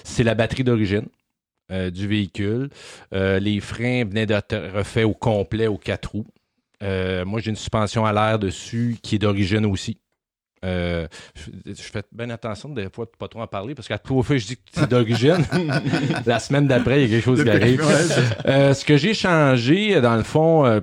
[0.04, 1.06] C'est la batterie d'origine.
[1.70, 2.70] du véhicule.
[3.12, 6.26] Les freins venaient d'être refaits au complet aux quatre roues.
[6.82, 9.98] Euh, moi, j'ai une suspension à l'air dessus qui est d'origine aussi.
[10.64, 13.98] Euh, je, je fais bien attention des fois de pas trop en parler parce qu'à
[13.98, 15.44] trois fois je dis que c'est d'origine.
[16.26, 17.82] la semaine d'après, il y a quelque chose qui arrive.
[18.46, 20.80] Euh, ce que j'ai changé, dans le fond, euh,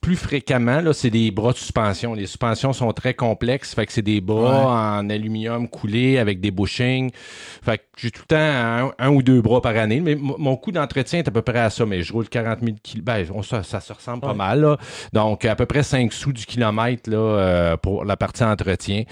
[0.00, 2.14] plus fréquemment, là, c'est des bras de suspension.
[2.14, 6.50] Les suspensions sont très complexes, fait que c'est des bras en aluminium coulé avec des
[6.50, 7.10] bushings.
[7.62, 10.56] Fait que j'ai tout le temps un, un ou deux bras par année, mais mon
[10.56, 13.04] coût d'entretien est à peu près à ça, mais je roule 40 000 km.
[13.04, 14.76] Ben, on- ça, ça se ressemble pas mal, là.
[15.12, 19.04] Donc, à peu près 5 sous du kilomètre, là, euh, pour la partie entretien.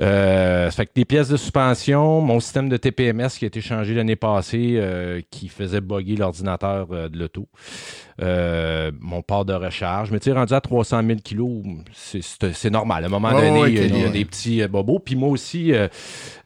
[0.00, 3.60] Euh, ça fait que des pièces de suspension, mon système de TPMS qui a été
[3.60, 7.48] changé l'année passée, euh, qui faisait bugger l'ordinateur de l'auto.
[9.00, 10.10] Mon port de recharge.
[10.10, 13.04] Mais tu sais, rendu à 300 000 kilos, c'est- normal.
[13.04, 14.98] À un moment donné, il y a, il y a des petits bobos.
[14.98, 15.72] Puis moi aussi,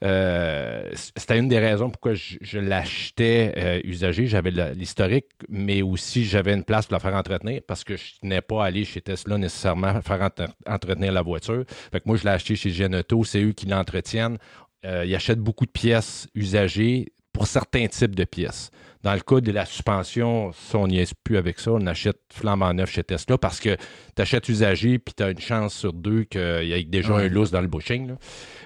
[0.00, 4.26] c'était une des raisons pourquoi je, l'achetais euh, usagé.
[4.26, 8.40] J'avais l'historique, mais aussi j'avais une place pour la faire entretenir parce que je n'ai
[8.40, 11.64] pas aller chez Tesla nécessairement faire entre- entretenir la voiture.
[11.68, 13.24] Fait que moi, je l'ai acheté chez Genauto.
[13.24, 14.38] C'est eux qui l'entretiennent.
[14.84, 18.70] Euh, ils achètent beaucoup de pièces usagées pour certains types de pièces.
[19.02, 21.72] Dans le cas de la suspension, ça, on n'y est plus avec ça.
[21.72, 23.76] On achète flambant neuf chez Tesla parce que
[24.14, 27.28] tu achètes usagé puis tu as une chance sur deux qu'il y ait déjà un
[27.28, 28.08] lousse dans le bushing.
[28.08, 28.14] là.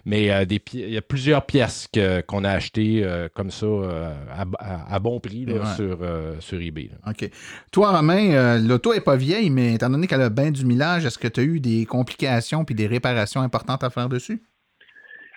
[0.05, 1.89] Mais euh, des il y a plusieurs pièces
[2.27, 4.15] qu'on a achetées euh, comme ça euh,
[4.59, 5.75] à, bon prix là, Ouais.
[5.75, 5.99] sur,
[6.41, 6.91] sur eBay.
[6.93, 7.11] là.
[7.13, 7.31] OK.
[7.73, 11.19] Toi, Romain, l'auto est pas vieille, mais étant donné qu'elle a bien du millage, est-ce
[11.19, 14.43] que tu as eu des complications puis des réparations importantes à faire dessus?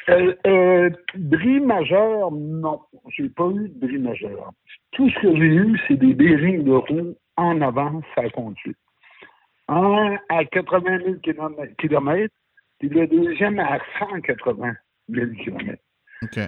[0.09, 2.81] Euh, euh, bris majeur, non.
[3.15, 4.51] J'ai pas eu de bris majeur.
[4.91, 8.75] Tout ce que j'ai eu, c'est des bearings de roue en avant, ça a conduit.
[9.67, 11.15] Un à 80 000
[11.77, 12.33] km,
[12.79, 14.73] puis le deuxième à 180
[15.09, 15.77] 000 km.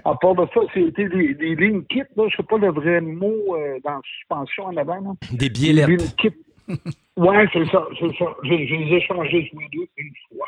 [0.04, 3.00] À part de ça, c'était des, des lignes kit, là, je sais pas le vrai
[3.00, 5.00] mot euh, dans la suspension en avant.
[5.00, 5.12] Là.
[5.32, 5.88] Des Des biellettes.
[5.88, 6.34] lignes kit.
[7.18, 8.26] ouais, c'est ça, c'est ça.
[8.44, 10.48] J'ai j'ai les ai changés tous les deux une fois.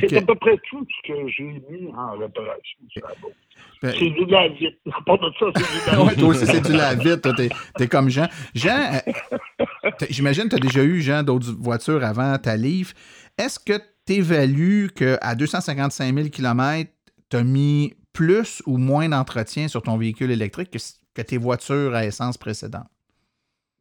[0.00, 3.34] C'est à peu près tout ce que j'ai mis en réparation sur la boîte.
[3.82, 7.20] Ben, C'est du la de ça, c'est du la toi aussi, c'est du.
[7.20, 8.28] Toi, t'es, t'es comme Jean.
[8.54, 12.94] Jean, euh, j'imagine que tu as déjà eu, Jean, d'autres voitures avant ta Leaf.
[13.38, 16.90] Est-ce que tu évalues qu'à 255 000 km,
[17.30, 20.78] tu as mis plus ou moins d'entretien sur ton véhicule électrique que,
[21.14, 22.88] que tes voitures à essence précédentes?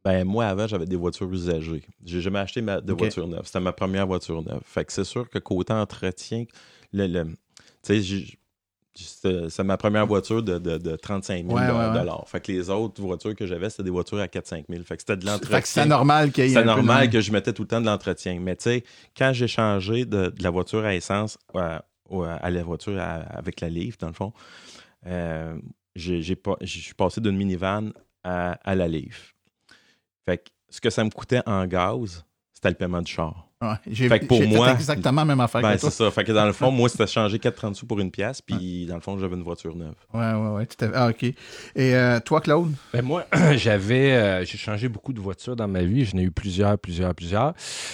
[0.06, 1.84] Ben, moi, avant, j'avais des voitures usagées.
[2.04, 3.44] J'ai jamais acheté ma, de voiture neuve.
[3.46, 4.62] C'était ma première voiture neuve.
[4.66, 6.44] Fait que c'est sûr que côté entretien,
[6.92, 7.36] le, le- tu
[7.84, 8.38] sais, j'ai-
[8.96, 11.94] c'était c'est ma première voiture de, de, de 35 000 Ouais, ouais, ouais.
[11.94, 12.26] dollars.
[12.28, 14.84] Fait que les autres voitures que j'avais, c'était des voitures à 4-5 000.
[14.84, 15.62] Fait que c'était de Fait l'entretien.
[15.62, 17.64] que c'est normal qu'il y ait C'est un peu de- normal que je mettais tout
[17.64, 18.38] le temps de l'entretien.
[18.40, 18.84] Mais tu sais,
[19.18, 21.86] quand j'ai changé de, la voiture à essence à,
[22.52, 24.32] la voiture à- avec la Leaf, dans le fond,
[25.08, 25.56] euh,
[25.96, 26.22] je
[26.66, 27.90] suis passé d'une minivan
[28.24, 29.33] à, à la Leaf.
[30.26, 33.48] Fait que ce que ça me coûtait en gaz, c'était le paiement du char.
[33.62, 35.90] Ouais, j'ai, Fait que pour moi- exactement la même affaire Ben, que toi.
[35.90, 36.12] c'est ça.
[36.12, 38.96] Fait que dans le fond, moi, c'était changer 4,30 sous pour une pièce, puis dans
[38.96, 39.94] le fond, j'avais une voiture neuve.
[40.14, 40.66] Ouais, ouais, ouais.
[40.66, 40.94] tout à fait.
[40.94, 41.24] Ah, OK.
[41.24, 41.36] Et
[41.78, 42.74] euh, toi, Claude?
[42.92, 46.04] Ben moi, j'avais, euh, j'ai changé beaucoup de voitures dans ma vie.
[46.04, 47.54] J'en ai eu plusieurs, plusieurs, plusieurs.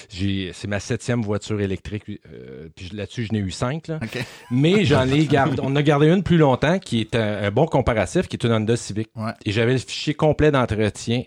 [0.09, 2.05] J'ai, c'est ma septième voiture électrique.
[2.33, 3.89] euh, puis là-dessus, j'en ai eu cinq.
[3.89, 3.99] Là.
[4.01, 4.25] OK.
[4.49, 7.67] Mais j'en ai gardé, on a gardé une plus longtemps qui est un, un bon
[7.67, 9.09] comparatif, qui est une Honda Civic.
[9.15, 9.33] Ouais.
[9.45, 11.21] Et j'avais le fichier complet d'entretien.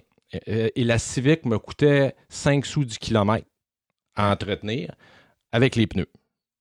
[0.49, 3.47] Euh, et la Civic me coûtait 5 sous du kilomètre
[4.17, 4.95] à entretenir
[5.53, 6.09] avec les pneus.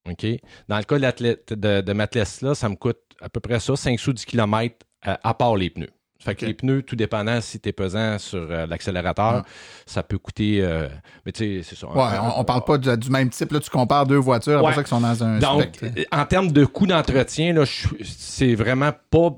[0.09, 0.25] OK?
[0.67, 3.75] Dans le cas de, de, de ma Tesla, ça me coûte à peu près ça,
[3.75, 5.89] 5 sous du kilomètre euh, à part les pneus.
[6.19, 9.41] Fait que les pneus, tout dépendant si tu es pesant sur euh, l'accélérateur, Ouais.
[9.87, 10.59] ça peut coûter.
[10.61, 10.87] euh,
[11.25, 11.87] mais tu sais, c'est ça.
[11.87, 13.51] Ouais, on, on parle pas du même type.
[13.51, 14.75] Là, tu compares deux voitures, après Ouais.
[14.75, 15.85] ça, qui sont dans un Donc, spectre.
[15.99, 17.55] euh, en termes de coût d'entretien,
[18.03, 19.31] c'est vraiment pas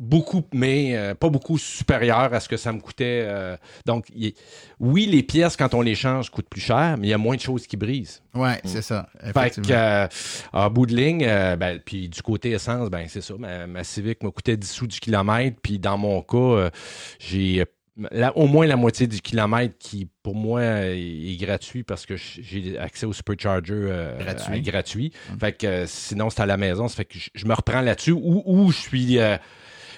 [0.00, 3.24] beaucoup, mais euh, pas beaucoup supérieur à ce que ça me coûtait.
[3.26, 4.06] euh, donc,
[4.80, 7.34] oui, les pièces, quand on les change, coûtent plus cher, mais il y a moins
[7.36, 8.22] de choses qui brisent.
[8.34, 9.08] Ouais, c'est ça.
[9.34, 10.08] Fait que,
[10.54, 11.24] euh, bout de ligne,
[11.56, 13.34] ben, puis du côté essence, ben c'est ça.
[13.38, 16.70] Ma, ma Civic me coûtait 10 sous du kilomètre, puis dans mon cas,
[17.18, 17.64] j'ai
[18.12, 22.14] la- au moins la moitié du kilomètre qui, pour moi, est, est gratuit parce que
[22.16, 24.54] j'ai accès au supercharger euh, Gratuit.
[24.54, 25.12] à- gratuit.
[25.40, 26.86] Fait que euh, sinon, c'est à la maison.
[26.86, 28.12] Ça fait que je, je me reprends là-dessus.
[28.12, 29.18] Où, où je suis...
[29.18, 29.36] euh,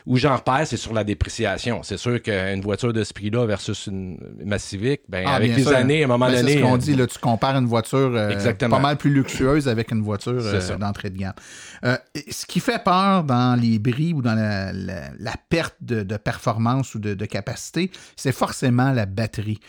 [0.07, 1.83] où j'en repère, c'est sur la dépréciation.
[1.83, 5.63] C'est sûr qu'une voiture de ce prix-là versus une, ma Civic, ben, Ah, avec les
[5.63, 5.75] sûr.
[5.75, 6.53] années, à un moment Ben, donné...
[6.53, 9.69] C'est ce qu'on euh, dit, là, tu compares une voiture euh, pas mal plus luxueuse
[9.69, 11.35] avec une voiture euh, d'entrée de gamme.
[11.85, 11.97] Euh,
[12.31, 16.17] ce qui fait peur dans les bris ou dans la, la- la perte de, de
[16.17, 19.61] performance ou de, de capacité, c'est forcément la batterie.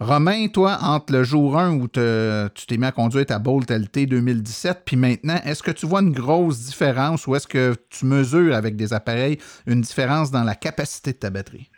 [0.00, 4.06] Romain, toi, entre le jour 1 où tu t'es mis à conduire ta Bolt LT
[4.06, 8.54] 2017, puis maintenant, est-ce que tu vois une grosse différence ou est-ce que tu mesures
[8.54, 11.68] avec des appareils une différence dans la capacité de ta batterie?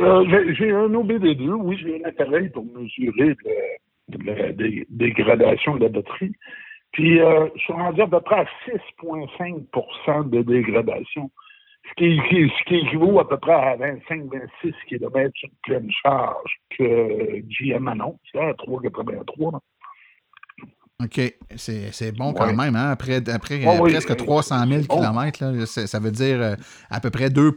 [0.00, 0.24] Euh,
[0.58, 3.36] j'ai- un OBD2, oui, j'ai un appareil pour mesurer
[4.24, 6.32] la dé- dégradation de la batterie.
[6.90, 11.30] Puis, euh, je suis rendu à peu près à 6,5% de dégradation.
[11.88, 16.50] Ce qui, qui- ce qui équivaut à peu près à 25-26 km sur pleine charge
[16.76, 19.52] que GM annonce, à 3,83.
[19.52, 19.58] là.
[21.02, 21.20] OK.
[21.56, 22.76] C'est c'est bon quand même.
[22.76, 22.90] Hein?
[22.90, 24.96] Après, après Ouais, presque 300 000 Bon.
[25.00, 26.54] km, là, ça veut dire euh,
[26.88, 27.50] à peu près 2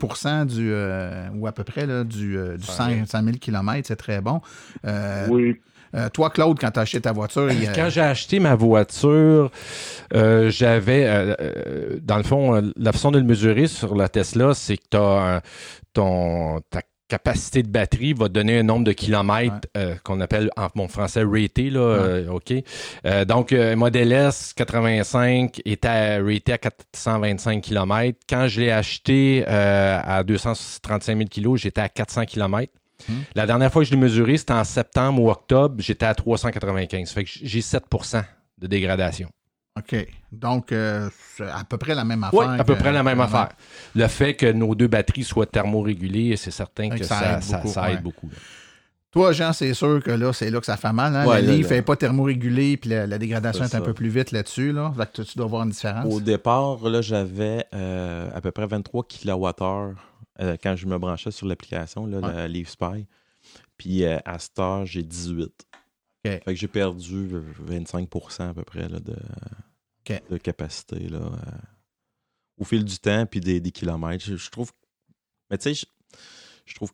[0.46, 3.88] du, euh, ou à peu près là, du, euh, du 100, 100 000 km.
[3.88, 4.42] C'est très bon.
[4.86, 5.56] Euh, Oui.
[5.96, 9.52] Euh, toi, Claude, quand tu as acheté ta voiture, il Quand j'ai acheté ma voiture,
[10.14, 14.78] euh, j'avais, euh, dans le fond, la façon de le mesurer sur la Tesla, c'est
[14.78, 15.40] que t'as, euh,
[15.94, 20.50] ton, ta capacité de batterie va te donner un nombre de kilomètres euh, qu'on appelle
[20.58, 22.54] en bon français raté, là, euh, OK?
[23.06, 28.20] Euh, donc, Model S 85 était raté à 425 km.
[28.30, 32.72] Quand je l'ai acheté à 235 000 kg, j'étais à 400 km.
[33.36, 37.12] La dernière fois que je l'ai mesuré, c'était en septembre ou octobre, j'étais à 395.
[37.12, 38.24] Fait que j'ai 7%
[38.58, 39.30] de dégradation.
[39.78, 40.08] OK.
[40.32, 42.60] Donc, euh, c'est à peu près la même Oui, affaire.
[42.62, 43.50] à peu que- près la même affaire.
[43.96, 47.44] Le fait que nos deux batteries soient thermorégulées, c'est certain que que ça, ça aide
[47.44, 48.02] ça- beaucoup, ça aide ouais.
[48.02, 48.28] beaucoup.
[48.30, 48.36] là.
[49.12, 51.16] Toi, Jean, c'est sûr que là, c'est là que ça fait mal.
[51.16, 51.26] Hein?
[51.26, 54.32] Ouais, le livre n'est pas thermorégulé, puis la, la dégradation est, un peu plus vite
[54.32, 54.72] là-dessus.
[54.74, 54.92] Là.
[54.98, 56.12] Fait que tu dois voir une différence.
[56.14, 59.96] Au départ, là, j'avais euh, à peu près 23 kWh
[60.40, 63.06] euh, quand je me branchais sur l'application, là, la Leaf Spy.
[63.78, 65.68] Puis euh, à cette heure, j'ai 18.
[66.44, 67.30] Fait que j'ai perdu
[67.68, 69.16] 25% à peu près là, de,
[70.30, 71.52] de capacité là, euh,
[72.58, 74.26] au fil du temps puis des, des kilomètres.
[74.26, 74.72] Je, je trouve.
[75.50, 75.86] Mais tu sais, je,
[76.66, 76.92] je trouve.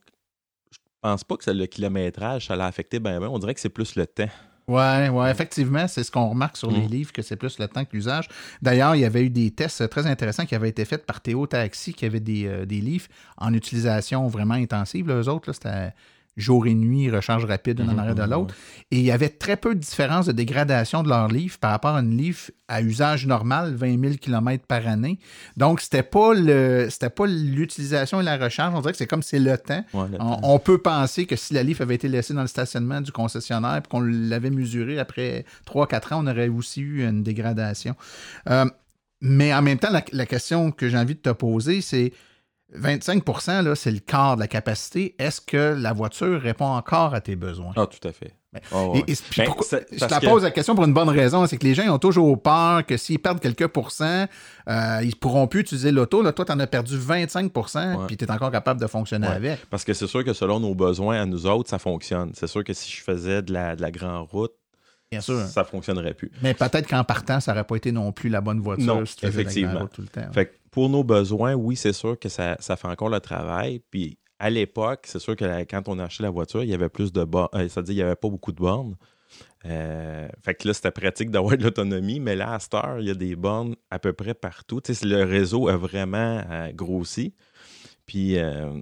[0.70, 3.28] Je pense pas que ça- le kilométrage, ça l'a affecté ben, ben.
[3.28, 4.28] On dirait que c'est plus le temps.
[4.66, 6.90] Ouais, ouais, effectivement, c'est ce qu'on remarque sur les Mm.
[6.90, 8.28] livres, que c'est plus le temps que l'usage.
[8.62, 11.46] D'ailleurs, il y avait eu des tests très intéressants qui avaient été faits par Théo
[11.46, 15.06] Taxi, qui avait des, euh, des livres en utilisation vraiment intensive.
[15.08, 15.92] Là, eux autres, là, c'était
[16.36, 18.54] jour et nuit, recharge rapide d'une en Mhm, arrière de mhm, l'autre.
[18.90, 21.94] Et il y avait très peu de différence de dégradation de leur livre par rapport
[21.94, 25.18] à une livre à usage normal, 20 000 km par année.
[25.56, 28.74] Donc, c'était pas le c'était pas l'utilisation et la recharge.
[28.74, 29.84] On dirait que c'est comme c'est le temps.
[29.94, 30.40] Ouais, le On, temps.
[30.42, 33.76] on peut penser que si la Leaf avait été laissée dans le stationnement du concessionnaire
[33.76, 37.94] et qu'on l'avait mesurée après 3-4 ans, on aurait aussi eu une dégradation.
[38.50, 38.64] Euh,
[39.20, 42.12] mais en même temps, la, la question que j'ai envie de te poser, c'est
[42.72, 43.22] 25
[43.62, 45.14] là, c'est le quart de la capacité.
[45.18, 47.72] Est-ce que la voiture répond encore à tes besoins?
[47.76, 48.34] Ah, tout à fait.
[48.52, 49.04] Ben, Ah, ouais.
[49.08, 51.56] et- Ben, pourquoi- je te la que- pose la question pour une bonne raison, c'est
[51.56, 54.26] que les gens ont toujours peur que s'ils perdent quelques pourcents,
[54.68, 56.22] euh, ils ne pourront plus utiliser l'auto.
[56.22, 58.06] Là, toi, tu en as perdu 25 Ouais.
[58.06, 59.34] puis tu es encore capable de fonctionner Ouais.
[59.34, 59.66] avec.
[59.70, 62.30] Parce que c'est sûr que selon nos besoins à nous autres, ça fonctionne.
[62.34, 64.52] C'est sûr que si je faisais de la, de la grande route,
[65.10, 65.40] Bien sûr.
[65.46, 66.30] ça fonctionnerait plus.
[66.42, 68.86] Mais peut-être qu'en partant, ça n'aurait pas été non plus la bonne voiture.
[68.86, 69.72] Non, si tu la effectivement.
[69.72, 70.32] grande route tout le temps.
[70.32, 73.80] Fait que pour nos besoins, oui, c'est sûr que ça, ça fait encore le travail.
[73.90, 76.74] Puis à l'époque, c'est sûr que la- quand on a acheté la voiture, il y
[76.74, 77.48] avait plus de bornes.
[77.52, 78.96] C'est-à-dire qu'il n'y avait pas beaucoup de bornes.
[79.66, 83.06] Euh, fait que là, c'était pratique d'avoir de l'autonomie, mais là, à cette heure, il
[83.06, 84.80] y a des bornes à peu près partout.
[84.80, 87.34] Tu sais, le réseau a vraiment euh, grossi.
[88.04, 88.72] Puis, euh,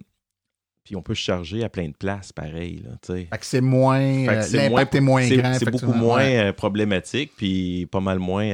[0.84, 2.82] puis on peut se charger à plein de places, pareil.
[2.86, 3.28] Là, tu sais.
[3.30, 4.00] Fait que c'est moins.
[4.80, 5.54] L'impact est moins c'est- grand.
[5.58, 8.50] C'est beaucoup moins problématique, puis pas mal moins.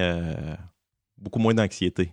[1.21, 2.13] Beaucoup moins d'anxiété.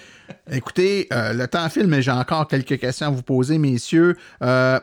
[0.50, 4.16] Écoutez, euh, le temps file, mais j'ai encore quelques questions à vous poser, messieurs.
[4.42, 4.80] Euh,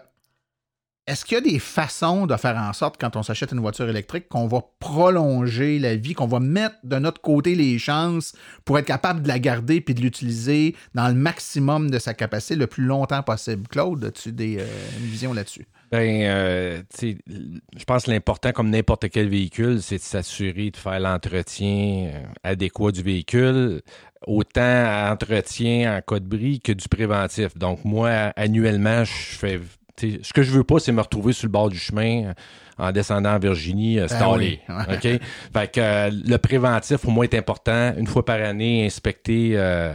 [1.05, 3.89] Est-ce qu'il y a des façons de faire en sorte, quand on s'achète une voiture
[3.89, 8.33] électrique, qu'on va prolonger la vie, qu'on va mettre de notre côté les chances
[8.63, 12.55] pour être capable de la garder puis de l'utiliser dans le maximum de sa capacité
[12.55, 13.67] le plus longtemps possible?
[13.67, 14.65] Claude, as-tu des, euh,
[14.99, 15.67] une vision là-dessus?
[15.93, 20.99] Ben, euh, je pense que l'important, comme n'importe quel véhicule, c'est de s'assurer de faire
[20.99, 23.83] l'entretien euh, adéquat du véhicule,
[24.25, 27.55] autant entretien en cas de bris que du préventif.
[27.55, 29.59] Donc, moi, annuellement, je fais.
[29.99, 32.33] Ce que je veux pas, c'est me retrouver sur le bord du chemin euh,
[32.79, 34.61] en descendant en Virginie, euh, stallé.
[34.67, 34.95] oui, ouais.
[34.95, 35.21] OK?
[35.53, 37.93] Fait que euh, le préventif, pour moi, est important.
[37.99, 39.93] Une fois par année, inspecter euh,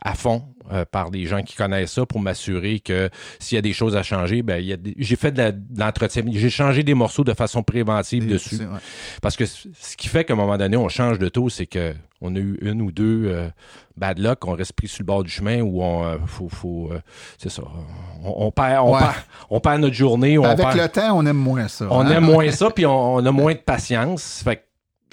[0.00, 3.62] à fond euh, par des gens qui connaissent ça pour m'assurer que s'il y a
[3.62, 6.22] des choses à changer, ben il y a des- j'ai fait de la- de l'entretien,
[6.30, 8.56] j'ai changé des morceaux de façon préventive dessus.
[8.56, 8.78] Ouais.
[9.20, 11.94] Parce que ce qui fait qu'à un moment donné, on change de taux, c'est que
[12.22, 13.48] on a eu une ou deux euh,
[13.98, 16.88] bad luck, on reste pris sur le bord du chemin où on euh, faut, faut
[16.92, 17.00] euh,
[17.36, 17.62] c'est ça.
[18.22, 19.00] On, on perd, on, Ouais.
[19.00, 19.14] perd,
[19.50, 20.38] on perd notre journée.
[20.38, 21.86] On, Avec perd- le temps, on aime moins ça.
[21.90, 22.10] on hein?
[22.10, 24.40] aime moins ça, puis on, on a moins de patience.
[24.42, 24.62] Fait que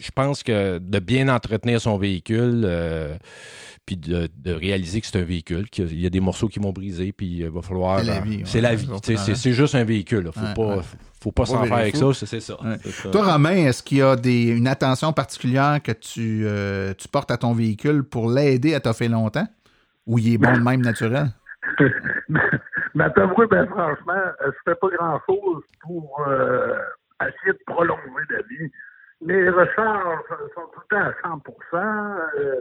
[0.01, 3.15] je pense que de bien entretenir son véhicule, euh,
[3.85, 6.71] puis de, de réaliser que c'est un véhicule, qu'il y a des morceaux qui vont
[6.71, 7.99] briser, puis il va falloir.
[7.99, 8.43] C'est la euh, vie, ouais.
[8.45, 8.87] C'est la vie.
[9.35, 10.25] C'est juste un véhicule.
[10.25, 10.31] là.
[10.31, 10.83] Faut Ouais, pas, ouais.
[11.21, 12.13] faut pas s'en faire avec fou.
[12.13, 12.25] ça.
[12.25, 12.61] c'est- ça.
[12.63, 12.77] Ouais.
[12.83, 13.09] C'est ça.
[13.09, 17.31] Toi, Romain, est-ce qu'il y a des, une attention particulière que tu, euh, tu portes
[17.31, 19.47] à ton véhicule pour l'aider à t'offrir longtemps?
[20.07, 21.27] Ou il est bon de même naturel?
[22.93, 26.75] Mais t'avouer, ben franchement, euh, je fais pas grand-chose pour euh,
[27.21, 28.71] essayer de prolonger la vie.
[29.21, 30.19] mes recharges
[30.55, 31.41] sont tout le temps à 100
[32.39, 32.55] euh,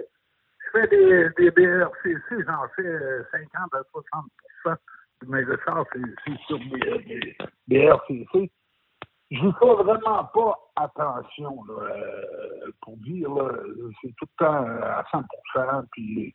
[0.73, 2.99] fais des, des BRCC, j'en fais
[3.33, 4.79] 50 à 60
[5.23, 5.87] de mes recharges,
[6.25, 7.37] c'est sur des,
[7.69, 8.51] BRCC.
[9.31, 11.95] Je ne fais vraiment pas attention là,
[12.83, 13.29] pour dire,
[14.03, 15.23] c'est tout le temps à 100
[15.93, 16.35] puis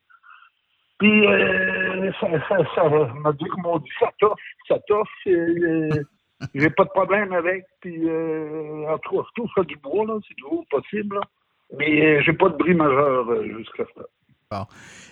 [0.98, 5.12] puis, euh, ça, ça, ça m'a dit que mon dit, ça t'offre, ça t'offre.
[5.28, 5.90] Euh,
[6.54, 7.66] j'ai pas de problème avec.
[7.82, 11.16] Puis, euh, en tout cas, tout ça du bois, là, c'est toujours possible.
[11.16, 11.22] Là.
[11.78, 14.04] Mais euh, j'ai pas de bris majeur euh, jusqu'à ça.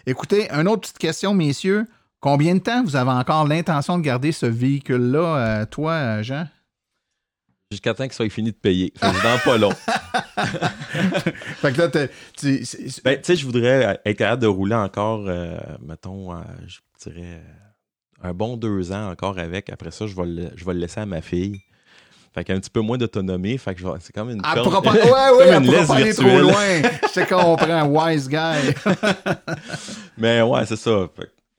[0.05, 1.85] Écoutez, une autre petite question, messieurs.
[2.19, 6.47] Combien de temps vous avez encore l'intention de garder ce véhicule-là, toi, Jean?
[7.73, 8.93] Jusqu'à temps qu'il soit fini de payer.
[8.95, 9.71] Fait dans pas long.
[11.55, 12.63] fait que là, tu
[13.03, 17.41] ben, sais, je voudrais être capable de rouler encore, euh, mettons, euh, je dirais,
[18.21, 19.71] un bon deux ans encore avec.
[19.71, 21.61] Après ça, je vais le, je vais le laisser à ma fille.
[22.33, 23.57] Fait qu'un petit peu moins d'autonomie.
[23.57, 26.81] Fait que c'est comme une ah, ouais, ouais, elle pourra pas aller trop loin.
[27.15, 28.73] Je comprends, wise guy.
[30.17, 31.07] Mais ouais, c'est ça.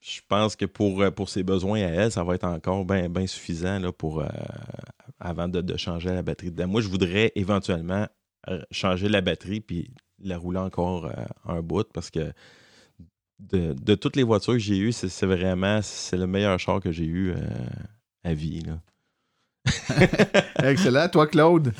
[0.01, 3.27] je pense que pour, pour ses besoins à elle, ça va être encore bien ben
[3.27, 4.27] suffisant là, pour, euh,
[5.21, 6.69] avant de, changer la batterie dedans.
[6.69, 8.07] Moi, je voudrais éventuellement
[8.49, 9.91] euh, changer la batterie puis
[10.23, 12.33] la rouler encore euh, un bout parce que
[13.41, 17.05] de, toutes les voitures que j'ai eues, c'est vraiment c'est le meilleur char que j'ai
[17.05, 17.37] eu euh,
[18.23, 18.63] à vie.
[20.63, 21.09] Excellent.
[21.09, 21.73] Toi, Claude?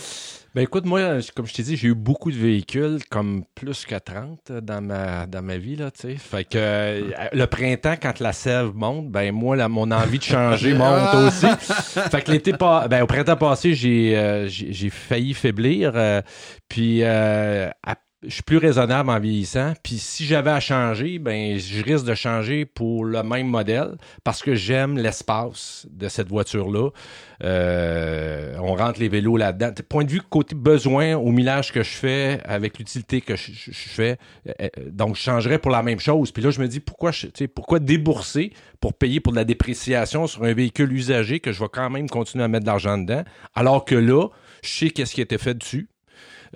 [0.55, 3.97] Ben écoute, moi, comme je t'ai dit, j'ai eu beaucoup de véhicules, comme plus que
[3.97, 6.15] 30 dans ma, dans ma vie, là, tu sais.
[6.15, 10.23] Fait que euh, le printemps, quand la sève monte, ben moi, là, mon envie de
[10.23, 11.49] changer monte aussi.
[12.09, 15.91] Fait que l'été pas, ben au printemps passé, j'ai euh, j'ai failli faiblir.
[15.97, 16.23] Euh,
[16.69, 17.75] puis à
[18.27, 19.75] je suis plus raisonnable en vieillissant.
[19.83, 24.43] Puis si j'avais à changer, ben je risque de changer pour le même modèle parce
[24.43, 26.91] que j'aime l'espace de cette voiture-là.
[27.43, 29.71] Euh, on rentre les vélos là-dedans.
[29.89, 34.19] Point de vue côté besoin au millage que je fais avec l'utilité que je, fais,
[34.49, 36.31] euh, euh, donc je changerais pour la même chose.
[36.31, 40.27] Puis là, je me dis pourquoi, je, pourquoi débourser pour payer pour de la dépréciation
[40.27, 43.25] sur un véhicule usagé que je vais quand même continuer à mettre de l'argent dedans,
[43.55, 44.29] alors que là,
[44.63, 45.89] je sais qu'est-ce qui a été fait dessus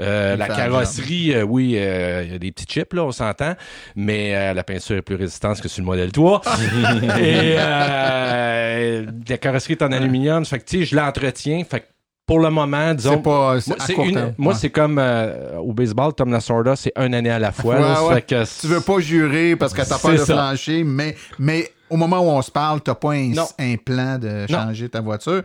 [0.00, 3.54] euh, la carrosserie, euh, oui, euh, il y a des petits chips, là, on s'entend,
[3.96, 6.42] mais la peinture est plus résistante que sur le modèle 3.
[7.20, 11.86] Et la carrosserie est en aluminium, fait que, tu sais, je l'entretiens, fait que
[12.26, 13.22] pour le moment, disons.
[13.22, 13.56] Pas,
[14.36, 15.02] moi, c'est comme
[15.58, 18.12] au baseball, Tom Lasorda, c'est une année à la fois.
[18.14, 21.96] Fait que tu veux pas jurer parce que t'as pas de plancher, mais, mais au
[21.96, 25.42] moment où on se parle, t'as pas un, un, plan de changer ta voiture.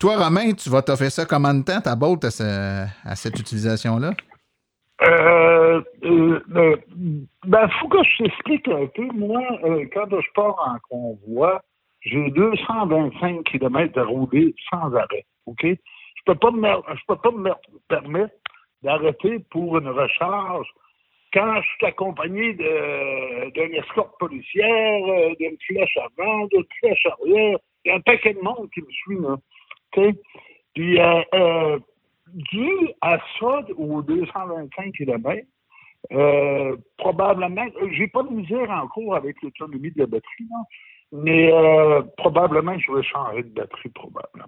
[0.00, 4.12] Toi, Romain, tu vas t'offrir ça comment de temps, ta botte, à, cette utilisation-là?
[5.02, 6.76] Euh, euh, euh,
[7.44, 9.06] ben, faut que je t'explique un peu.
[9.12, 11.62] Moi, euh, quand je pars en convoi,
[12.02, 15.26] j'ai 225 km de rouler sans arrêt.
[15.46, 15.64] OK?
[15.64, 17.50] Je peux pas me, je peux pas me
[17.88, 18.34] permettre
[18.82, 20.68] d'arrêter pour une recharge
[21.32, 25.00] quand je suis accompagné d'une escorte policière,
[25.40, 27.58] d'une flèche avant, d'une flèche arrière.
[27.84, 29.36] Il y a un paquet de monde qui me suit, là.
[29.92, 31.78] Puis, euh, euh,
[32.34, 32.68] dû
[33.00, 35.46] à ça, aux 225 km,
[36.12, 40.48] euh, probablement, j'ai pas de misère en cours avec l'autonomie de la batterie,
[41.12, 44.46] mais euh, probablement je vais changer de batterie, probablement.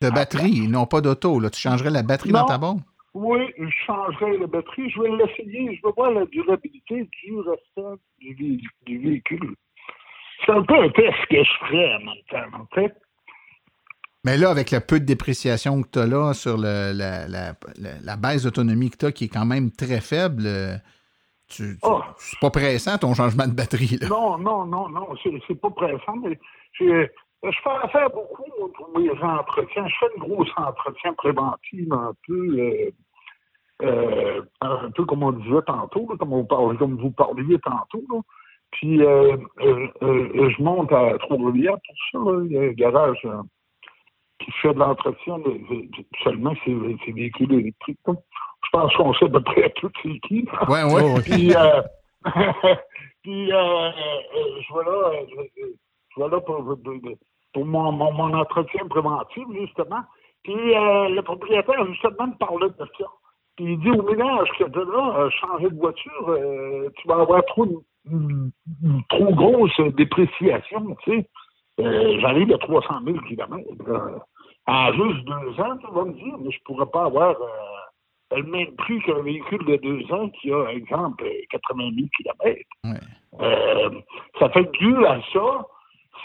[0.00, 1.40] De batterie, non pas d'auto.
[1.50, 2.80] Tu changerais la batterie dans ta bombe?
[3.12, 4.88] Oui, je changerais la batterie.
[4.88, 5.76] Je vais l'essayer.
[5.76, 9.56] Je vais voir la durabilité du restant du, véhicule.
[10.46, 12.94] C'est un peu un test que je ferais en même temps, en fait.
[14.24, 17.54] Mais là, avec le peu de dépréciation que tu as là sur le, la, la,
[18.02, 20.46] la, baisse d'autonomie que tu as, qui est quand même très faible,
[21.48, 22.00] tu, oh.
[22.18, 23.98] c'est pas pressant ton changement de batterie.
[24.00, 24.08] Là.
[24.08, 26.38] Non, non, non, non, c'est pas pressant, mais
[27.42, 28.44] je fais faire beaucoup
[28.76, 29.86] pour mes entretiens.
[29.86, 32.90] Je fais une grosse entretien préventive un peu, euh,
[33.82, 38.04] euh, un peu comme on disait tantôt, comme, on comme vous parliez tantôt.
[38.12, 38.20] Là.
[38.72, 41.78] Puis euh, je monte à Trois-Rivières
[42.12, 43.26] pour ça, le garage
[44.40, 45.36] qui fait de l'entretien
[46.24, 46.74] seulement ces,
[47.04, 47.98] ces, véhicules électriques.
[48.06, 50.46] Je pense qu'on sait à peu près tout c'est qui.
[50.68, 51.82] Ouais, ouais, puis, euh,
[53.22, 53.90] puis euh, euh,
[54.34, 56.76] je vais là, je, vais là pour,
[57.52, 60.02] pour mon, mon, entretien préventif, justement.
[60.42, 63.04] Puis le propriétaire, justement, me parlait de ça.
[63.56, 67.66] Puis il dit au ménage que de là, changer de voiture, tu vas avoir trop,
[68.10, 68.50] une,
[69.10, 71.28] trop grosse dépréciation, tu sais.
[72.20, 74.22] J'arrive à 300 000 km
[74.70, 78.36] en juste deux ans, tu vas me dire, mais je ne pourrais pas avoir euh,
[78.36, 82.60] le même prix qu'un véhicule de deux ans qui a, exemple, 80 000 km.
[84.38, 85.66] ça fait que dû à ça,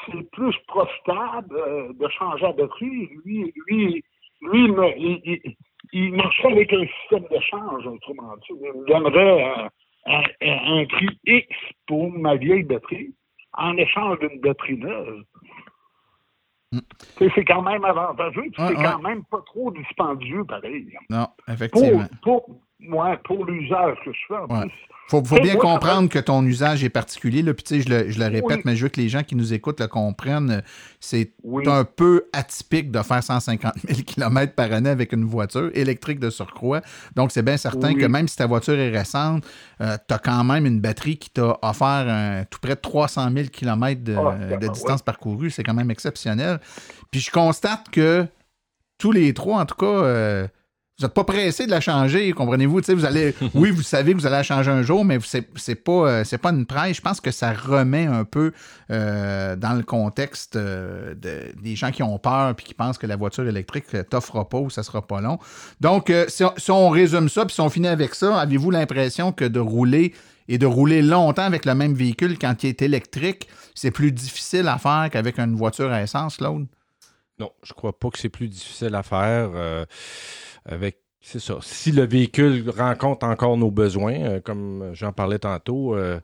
[0.06, 3.10] c'est plus profitable euh, de changer la batterie.
[3.26, 4.04] Lui, lui,
[4.42, 5.42] lui, il,
[5.94, 8.54] il marcherait avec un système d'échange, autrement dit.
[8.60, 11.48] Il me donnerait un, un- un prix X
[11.88, 13.14] pour ma vieille batterie
[13.54, 15.24] en échange d'une batterie neuve.
[16.76, 17.28] Mm.
[17.36, 20.88] C'est quand même avantageux, puis c'est quand même pas trop dispendieux, pareil.
[21.10, 22.06] Non, Pour, effectivement.
[22.24, 22.50] pour,
[22.90, 24.62] ouais, pour l'usage que je fais, en Ouais.
[24.68, 24.72] plus.
[25.08, 27.44] Faut, bien moi, comprendre que ton usage est particulier.
[27.44, 27.54] Là.
[27.54, 28.62] Puis, tu sais, je le, je le répète, Oui.
[28.66, 30.64] mais je veux que les gens qui nous écoutent le comprennent.
[31.00, 31.64] C'est Oui.
[31.68, 36.32] un peu atypique de faire 150 000 km par année avec une voiture électrique de
[36.32, 36.82] surcroît.
[37.16, 37.98] Donc, c'est bien certain Oui.
[38.02, 39.46] que même si ta voiture est récente,
[39.80, 44.04] tu as quand même une batterie qui t'a offert tout près de 300 000 km
[44.04, 44.70] de, Ah, de ouais.
[44.72, 45.52] distance parcourue.
[45.52, 46.60] C'est quand même exceptionnel.
[47.12, 48.26] Puis, je constate que
[48.98, 50.48] tous les trois, en tout cas, euh,
[50.98, 52.80] vous n'êtes pas pressé de la changer, comprenez-vous?
[52.88, 55.76] Vous allez, oui, vous savez que vous allez la changer un jour, mais c'est c'est
[55.76, 56.98] pas, euh, pas une presse.
[56.98, 58.54] Je pense que ça remet un peu
[58.92, 63.08] euh, dans le contexte euh, de- des gens qui ont peur puis qui pensent que
[63.08, 65.38] la voiture électrique t'offre pas ou ça sera pas long.
[65.82, 69.34] Donc, si, on, si on résume ça puis si on finit avec ça, avez-vous l'impression
[69.34, 70.14] que de rouler
[70.48, 74.68] et de rouler longtemps avec le même véhicule quand il est électrique, c'est plus difficile
[74.70, 76.68] à faire qu'avec une voiture à essence, Claude?
[77.38, 79.50] Non, je crois pas que c'est plus difficile à faire
[80.66, 80.98] avec.
[81.22, 81.58] C'est ça.
[81.62, 86.20] Si le véhicule rencontre encore nos besoins, euh, comme j'en parlais tantôt, euh,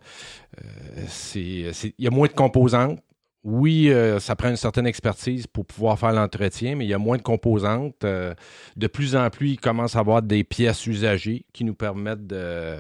[0.64, 3.00] euh, il y a moins de composantes.
[3.44, 7.00] Oui, euh, ça prend une certaine expertise pour pouvoir faire l'entretien, mais il y a
[7.00, 8.06] moins de composantes.
[8.06, 12.76] De plus en plus, il commence à avoir des pièces usagées qui nous permettent de,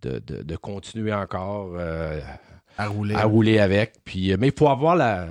[0.00, 1.76] de, de- de continuer encore
[2.78, 3.14] À rouler.
[3.14, 3.94] à rouler avec.
[4.04, 5.28] Puis, euh, mais il faut avoir la,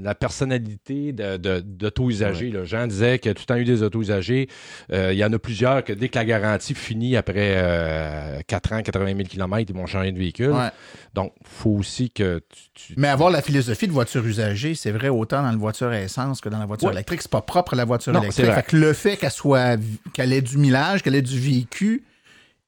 [0.00, 2.50] la personnalité de, de, d'auto-usager.
[2.50, 2.64] là.
[2.64, 4.48] Jean disait qu'il y a tout le temps eu des auto-usagers.
[4.92, 8.72] Euh, il y en a plusieurs que dès que la garantie finit après euh, 4
[8.72, 10.50] ans, 80 000 km, ils vont changer de véhicule.
[10.50, 10.68] Ouais.
[11.14, 12.42] Donc, il faut aussi que
[12.74, 12.88] tu...
[12.88, 16.00] tu- Mais avoir la philosophie de voiture usagée, c'est vrai autant dans la voiture à
[16.00, 16.94] essence que dans la voiture Ouais.
[16.94, 17.22] électrique.
[17.22, 18.44] C'est pas propre à la voiture Non, électrique.
[18.44, 18.62] c'est vrai.
[18.62, 19.78] Fait que le fait qu'elle soit
[20.14, 22.04] qu'elle ait du millage, qu'elle ait du vécu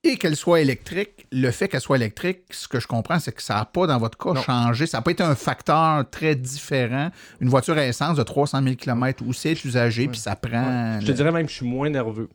[0.05, 3.43] et qu'elle soit électrique, le fait qu'elle soit électrique, ce que je comprends, c'est que
[3.43, 4.87] ça n'a pas, dans votre cas, changé.
[4.87, 7.11] Ça n'a pas été un facteur très différent.
[7.41, 11.01] Une voiture à essence de 300 000 km où c'est usagé, puis ça prend.
[11.01, 12.29] Je te dirais même que je suis moins nerveux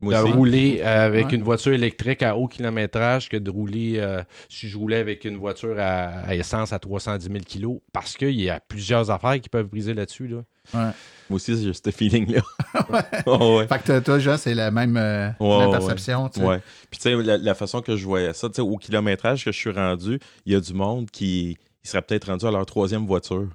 [0.00, 0.32] Moi de aussi.
[0.32, 1.34] rouler euh, avec Ouais.
[1.34, 5.36] une voiture électrique à haut kilométrage que de rouler euh, si je roulais avec une
[5.36, 7.38] voiture à, à essence à 310 000
[7.74, 10.28] kg parce qu'il y a plusieurs affaires qui peuvent briser là-dessus.
[10.28, 10.38] Là.
[10.74, 10.90] Ouais.
[11.28, 12.40] Moi aussi, j'ai ce feeling-là.
[13.26, 13.66] Oh, ouais.
[13.66, 16.30] Fait que toi, Jean, c'est la même, euh, même perception.
[16.36, 16.60] Ouais.
[16.90, 19.50] Puis, tu sais, la, la façon que je voyais ça, tu sais, au kilométrage que
[19.50, 22.66] je suis rendu, il y a du monde qui il serait peut-être rendu à leur
[22.66, 23.48] troisième voiture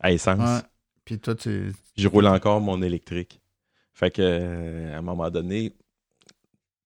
[0.00, 0.62] à essence.
[1.04, 1.72] Puis toi, tu.
[1.96, 3.40] Je roule encore mon électrique.
[3.92, 5.74] Fait que, euh, à un moment donné,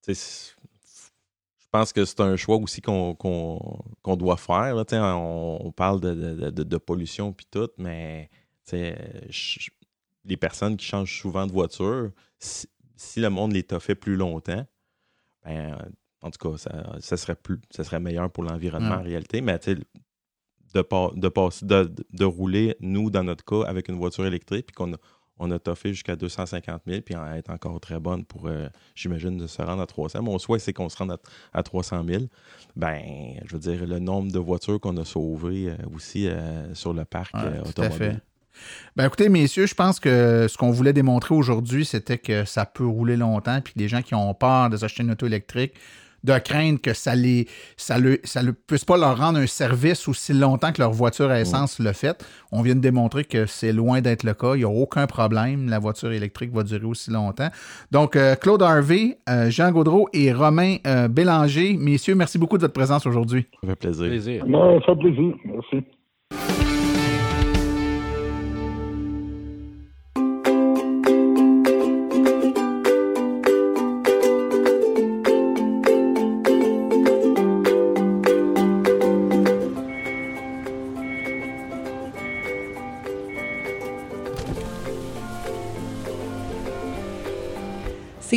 [0.04, 0.54] tu sais,
[1.60, 3.16] je pense que c'est un choix aussi qu'on
[4.16, 4.74] doit faire.
[4.74, 4.84] Là,
[5.16, 8.28] on, on parle de, de, de- de pollution puis tout, mais
[8.72, 9.70] je-
[10.24, 12.66] les personnes qui changent souvent de voiture, si,
[12.96, 14.66] si le monde les t'a fait plus longtemps,
[15.44, 15.76] ben,
[16.20, 19.40] en tout cas, ça, ça serait plus, ça serait meilleur pour l'environnement en réalité.
[19.40, 19.58] Mais
[20.74, 24.66] de, pas- de, passer- de, de rouler, nous, dans notre cas, avec une voiture électrique,
[24.66, 24.96] puis qu'on a,
[25.38, 29.38] on a toffé jusqu'à 250 000, puis elle est encore très bonne pour, euh, j'imagine,
[29.38, 30.20] de se rendre à 300.
[30.22, 31.18] Mon souhait, c'est qu'on se rende à,
[31.52, 32.24] à 300 000.
[32.76, 36.92] Ben, je veux dire, le nombre de voitures qu'on a sauvées euh, aussi euh, sur
[36.92, 37.96] le parc Ouais, euh, tout à automobile.
[37.98, 38.22] fait.
[38.96, 42.86] Ben écoutez, messieurs, je pense que ce qu'on voulait démontrer aujourd'hui, c'était que ça peut
[42.86, 45.74] rouler longtemps, puis que les gens qui ont peur de s'acheter une auto électrique,
[46.24, 47.46] de craindre que ça les
[47.76, 51.30] ça le ça ne puisse pas leur rendre un service aussi longtemps que leur voiture
[51.30, 52.24] à essence le fait.
[52.52, 54.54] On vient de démontrer que c'est loin d'être le cas.
[54.54, 55.68] Il n'y a aucun problème.
[55.68, 57.48] La voiture électrique va durer aussi longtemps.
[57.90, 62.62] Donc, euh, Claude Harvey, euh, Jean Gaudreau et Romain euh, Bélanger, messieurs, merci beaucoup de
[62.62, 63.46] votre présence aujourd'hui.
[63.62, 64.06] Ça fait plaisir.
[64.06, 64.44] Plaisir.
[64.46, 65.34] Mais ça fait plaisir.
[65.44, 66.67] Merci.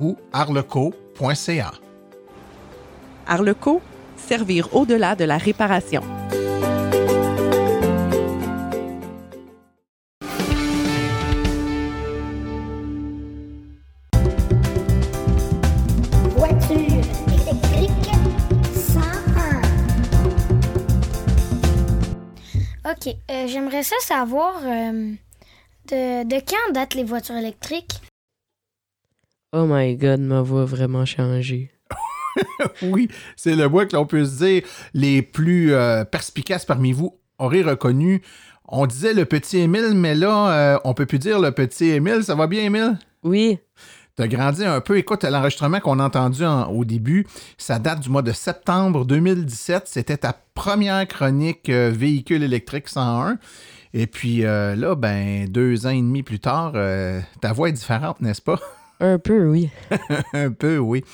[0.00, 1.72] ou arleco.ca.
[3.26, 3.80] Arleco,
[4.16, 6.02] servir au-delà de la réparation.
[16.36, 17.90] Voiture électrique
[18.74, 19.60] 101.
[22.90, 23.14] OK.
[23.30, 25.12] euh, J'aimerais ça savoir euh,
[25.88, 28.00] de, de quand datent les voitures électriques?
[29.56, 31.70] Oh my god, ma voix a vraiment changé.
[32.82, 34.62] oui, c'est le bois que l'on peut se dire
[34.94, 38.20] les plus euh, perspicaces parmi vous auraient reconnu.
[38.66, 42.24] On disait le petit Émile, mais là, euh, on peut plus dire le petit Émile.
[42.24, 42.98] Ça va bien, Émile?
[43.22, 43.58] Oui.
[44.16, 44.98] T'as grandi un peu.
[44.98, 47.24] Écoute, l'enregistrement qu'on a entendu en- au début,
[47.56, 49.84] ça date du mois de septembre 2017.
[49.86, 53.38] C'était ta première chronique euh, véhicule électrique 101.
[53.92, 56.72] Et puis euh, là, ben, deux ans et demi plus tard,
[57.40, 58.58] ta voix est différente, n'est-ce pas?
[59.00, 59.70] Un peu, oui.
[60.32, 61.04] un peu, oui.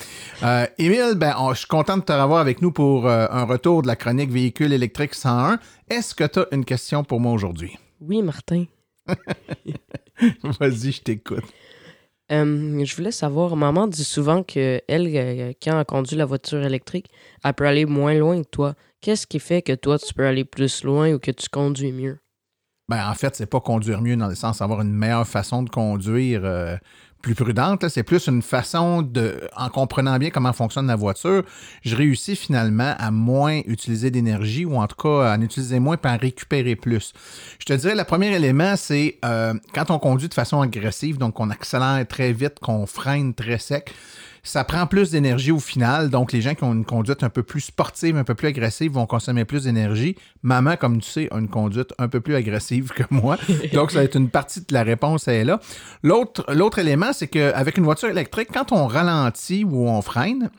[0.43, 3.45] Euh, Émile, ben, on- je suis content de te revoir avec nous pour euh, un
[3.45, 5.59] retour de la chronique véhicule électrique 101.
[5.89, 7.77] Est-ce que tu as une question pour moi aujourd'hui?
[8.01, 8.65] Oui, Martin.
[10.61, 11.45] Vas-y, je t'écoute.
[12.31, 16.63] Euh, je voulais savoir, maman dit souvent que elle, euh, quand elle conduit la voiture
[16.65, 17.07] électrique,
[17.43, 18.75] elle peut aller moins loin que toi.
[19.01, 22.19] Qu'est-ce qui fait que toi, tu peux aller plus loin ou que tu conduis mieux?
[22.89, 25.71] Ben, en fait, c'est pas conduire mieux dans le sens d'avoir une meilleure façon de
[25.71, 26.77] conduire euh,
[27.21, 27.89] plus prudente.
[27.89, 31.43] C'est plus une façon de, en comprenant bien comment fonctionne la voiture,
[31.85, 35.97] je réussis finalement à moins utiliser d'énergie ou en tout cas à en utiliser moins
[36.03, 37.13] et à en récupérer plus.
[37.59, 41.39] Je te dirais, le premier élément, c'est euh, quand on conduit de façon agressive, donc
[41.41, 43.95] on accélère très vite, qu'on freine très sec,
[44.43, 46.11] ça prend plus d'énergie au final.
[46.11, 48.93] Donc, les gens qui ont une conduite un peu plus sportive, un peu plus agressive,
[48.93, 50.17] vont consommer plus d'énergie.
[50.43, 53.37] Maman, comme tu sais, a une conduite un peu plus agressive que moi.
[53.73, 55.61] Donc, ça va être une partie de la réponse, elle est là.
[56.03, 60.51] L'autre, l'autre élément, c'est qu'avec une voiture électrique, quand on ralentit ou on freine,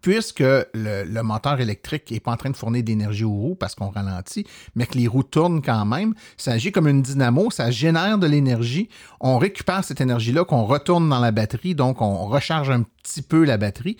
[0.00, 3.90] puisque le, moteur électrique n'est pas en train de fournir d'énergie aux roues parce qu'on
[3.90, 8.18] ralentit, mais que les roues tournent quand même, ça agit comme une dynamo, ça génère
[8.18, 8.88] de l'énergie.
[9.20, 13.44] On récupère cette énergie-là qu'on retourne dans la batterie, donc on recharge un petit peu
[13.44, 13.96] la batterie.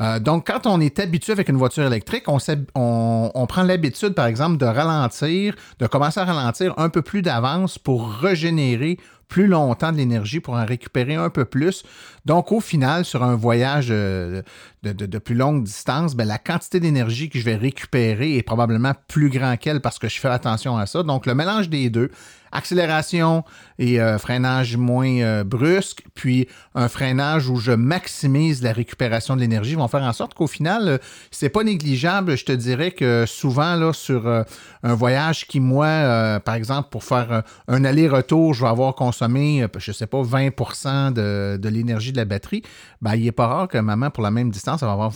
[0.00, 4.58] Euh, donc, quand on est habitué avec une voiture électrique, on prend l'habitude, par exemple,
[4.58, 8.98] de ralentir, de commencer à ralentir un peu plus d'avance pour régénérer
[9.30, 11.84] plus longtemps de l'énergie pour en récupérer un peu plus.
[12.26, 14.42] Donc, au final, sur un voyage euh,
[14.82, 19.30] de, plus longue distance, ben, la quantité d'énergie que je vais récupérer est probablement plus
[19.30, 21.02] grand qu'elle parce que je fais attention à ça.
[21.02, 22.10] Donc, le mélange des deux,
[22.52, 23.44] accélération
[23.78, 29.40] et euh, freinage moins euh, brusque, puis un freinage où je maximise la récupération de
[29.40, 30.98] l'énergie vont faire en sorte qu'au final, euh,
[31.30, 32.36] c'est pas négligeable.
[32.36, 34.42] Je te dirais que souvent, là, sur euh,
[34.82, 39.92] un voyage qui, moi, par exemple, pour faire un aller-retour, je vais avoir consommé, je
[39.92, 42.62] sais pas, 20 de, de l'énergie de la batterie,
[43.00, 45.12] ben, il est pas rare que maman, pour la même distance, elle va avoir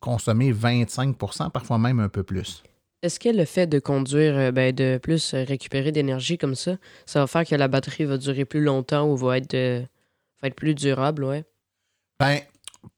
[0.00, 2.62] consommé 25% parfois même un peu plus.
[3.02, 6.72] Est-ce que le fait de conduire, euh, ben, de plus euh, récupérer d'énergie comme ça,
[7.06, 9.82] ça va faire que la batterie va durer plus longtemps ou va être, euh,
[10.42, 11.44] va être plus durable, ouais?
[12.18, 12.40] Ben,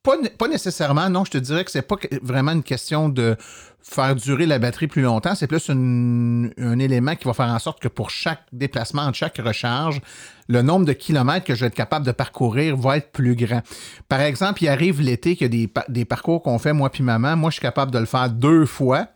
[0.02, 1.26] pas, né- pas nécessairement, non.
[1.26, 3.36] Je te dirais que c'est pas vraiment une question de
[3.82, 5.34] faire durer la batterie plus longtemps.
[5.34, 10.00] C'est plus un élément qui va faire en sorte que pour chaque déplacement, chaque recharge,
[10.48, 13.62] le nombre de kilomètres que je vais être capable de parcourir va être plus grand.
[14.08, 17.36] Par exemple, il arrive l'été qu'il y a des parcours qu'on fait, moi puis maman.
[17.36, 19.08] Moi, je suis capable de le faire deux fois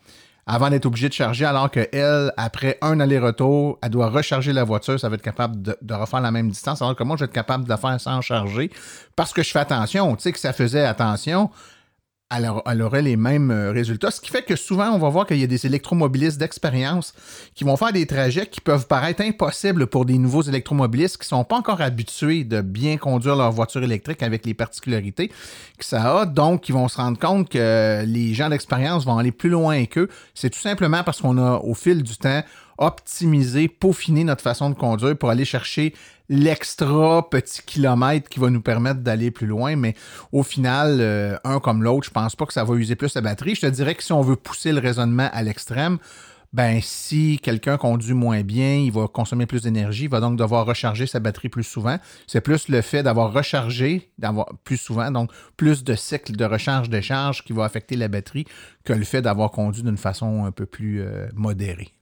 [0.46, 4.64] avant d'être obligé de charger, alors que elle, après un aller-retour, elle doit recharger la
[4.64, 7.20] voiture, ça va être capable de, de refaire la même distance, alors que moi, je
[7.20, 8.70] vais être capable de le faire sans charger,
[9.16, 10.14] parce que je fais attention.
[10.16, 11.50] Tu sais que ça faisait attention,
[12.36, 14.10] elle, aura- elle aurait les mêmes euh, résultats.
[14.10, 17.14] Ce qui fait que souvent, on va voir qu'il y a des électromobilistes d'expérience
[17.54, 21.38] qui vont faire des trajets qui peuvent paraître impossibles pour des nouveaux électromobilistes qui ne
[21.38, 25.28] sont pas encore habitués de bien conduire leur voiture électrique avec les particularités
[25.78, 26.26] que ça a.
[26.26, 30.08] Donc, ils vont se rendre compte que les gens d'expérience vont aller plus loin qu'eux.
[30.34, 32.42] C'est tout simplement parce qu'on a, au fil du temps,
[32.78, 35.94] optimisé, peaufiné notre façon de conduire pour aller chercher
[36.28, 39.76] l'extra petit kilomètre qui va nous permettre d'aller plus loin.
[39.76, 39.94] Mais
[40.32, 43.20] au final, euh, un comme l'autre, je pense pas que ça va user plus la
[43.20, 43.54] batterie.
[43.54, 45.98] Je te dirais que si on veut pousser le raisonnement à l'extrême,
[46.54, 50.64] ben si quelqu'un conduit moins bien, il va consommer plus d'énergie, il va donc devoir
[50.64, 51.98] recharger sa batterie plus souvent.
[52.28, 57.42] C'est plus le fait d'avoir rechargé d'avoir plus souvent, donc plus de cycles de recharge-décharge
[57.42, 58.44] qui va affecter la batterie
[58.84, 61.92] que le fait d'avoir conduit d'une façon un peu plus euh, modérée.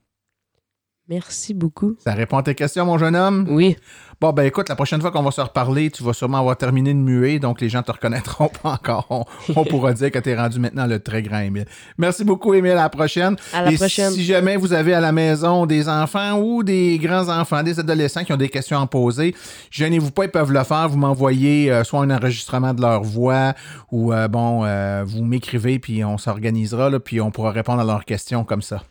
[1.09, 1.95] Merci beaucoup.
[1.99, 3.45] Ça répond à tes questions, mon jeune homme?
[3.49, 3.75] Oui.
[4.21, 6.93] Bon, ben écoute, la prochaine fois qu'on va se reparler, tu vas sûrement avoir terminé
[6.93, 9.05] de muer, donc les gens te reconnaîtront pas encore.
[9.09, 11.65] On, on pourra dire que tu es rendu maintenant le très grand Émile.
[11.97, 12.71] Merci beaucoup, Émile.
[12.71, 13.35] À la prochaine.
[13.51, 14.11] À la Et prochaine.
[14.11, 18.31] Si jamais vous avez à la maison des enfants ou des grands-enfants, des adolescents qui
[18.31, 19.35] ont des questions à poser,
[19.71, 20.87] gênez-vous pas, ils peuvent le faire.
[20.87, 23.55] Vous m'envoyez euh, soit un enregistrement de leur voix
[23.91, 28.05] ou, euh, bon, euh, vous m'écrivez, puis on s'organisera, puis on pourra répondre à leurs
[28.05, 28.83] questions comme ça.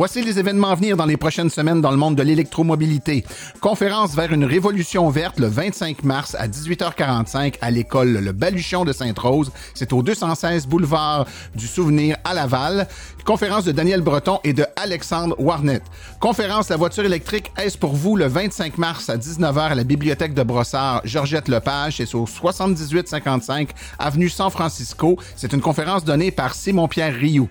[0.00, 3.22] Voici les événements à venir dans les prochaines semaines dans le monde de l'électromobilité.
[3.60, 8.94] Conférence vers une révolution verte le 25 mars à 18h45 à l'école Le Baluchon de
[8.94, 9.52] Sainte-Rose.
[9.74, 12.88] C'est au 216 boulevard du Souvenir à Laval.
[13.26, 15.82] Conférence de Daniel Breton et de Alexandre Warnett.
[16.18, 20.32] Conférence La voiture électrique est pour vous le 25 mars à 19h à la bibliothèque
[20.32, 21.02] de Brossard.
[21.04, 25.18] Georgette Lepage, c'est au 7855 avenue San Francisco.
[25.36, 27.50] C'est une conférence donnée par Simon-Pierre Rioux.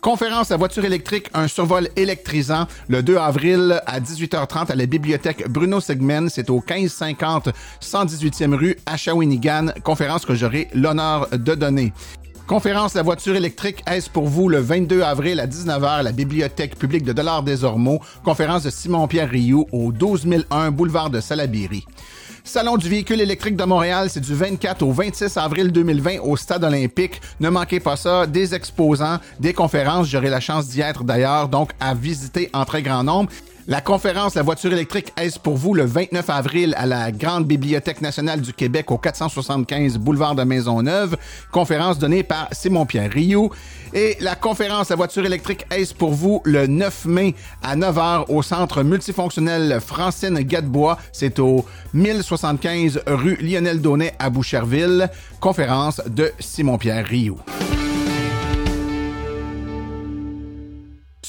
[0.00, 5.46] Conférence La voiture électrique, un survol électrisant le 2 avril à 18h30 à la bibliothèque
[5.46, 6.30] Bruno Segmen.
[6.30, 7.50] C'est au 1550
[7.82, 9.66] 118e rue à Shawinigan.
[9.84, 11.92] Conférence que j'aurai l'honneur de donner.
[12.46, 16.76] Conférence La voiture électrique est pour vous le 22 avril à 19h à la Bibliothèque
[16.76, 18.00] publique de Dollars des Ormeaux?
[18.24, 21.84] Conférence de Simon-Pierre Rioux au 12001 boulevard de Salaberry.
[22.44, 26.64] Salon du véhicule électrique de Montréal, c'est du 24 au 26 avril 2020 au Stade
[26.64, 27.20] olympique.
[27.38, 31.70] Ne manquez pas ça, des exposants, des conférences, j'aurai la chance d'y être d'ailleurs, donc
[31.80, 33.30] à visiter en très grand nombre.
[33.70, 38.00] La conférence La voiture électrique est pour vous le 29 avril à la Grande Bibliothèque
[38.00, 41.16] nationale du Québec au 475 boulevard de Maisonneuve?
[41.52, 43.50] Conférence donnée par Simon-Pierre Rioux.
[43.94, 48.42] Et la conférence La voiture électrique est pour vous le 9 mai à 9h au
[48.42, 50.98] centre multifonctionnel Francine Gadebois?
[51.12, 51.64] C'est au
[51.94, 55.08] 1075 rue Lionel Daunet à Boucherville.
[55.38, 57.38] Conférence de Simon-Pierre Rioux.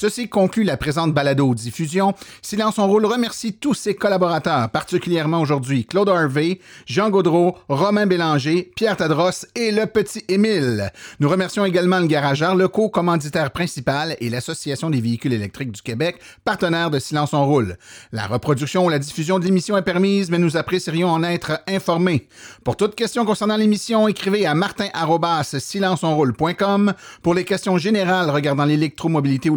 [0.02, 2.14] Ceci conclut la présente balado-diffusion.
[2.42, 8.72] Silence on roule remercie tous ses collaborateurs, particulièrement aujourd'hui Claude Harvey, Jean Gaudreau, Romain Bélanger,
[8.74, 10.90] Pierre Tadros et le petit Émile.
[11.20, 16.16] Nous remercions également le Garage Arleco, commanditaire principal, et l'Association des véhicules électriques du Québec,
[16.44, 17.76] partenaire de Silence on roule.
[18.10, 22.26] La reproduction ou la diffusion de l'émission est permise, mais nous apprécierions en être informés.
[22.64, 26.92] Pour toute question concernant l'émission, écrivez à martin-silenceonroule.com.
[27.22, 29.54] Pour les questions générales regardant l'électromobilité ou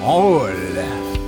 [0.04, 1.21] on roule.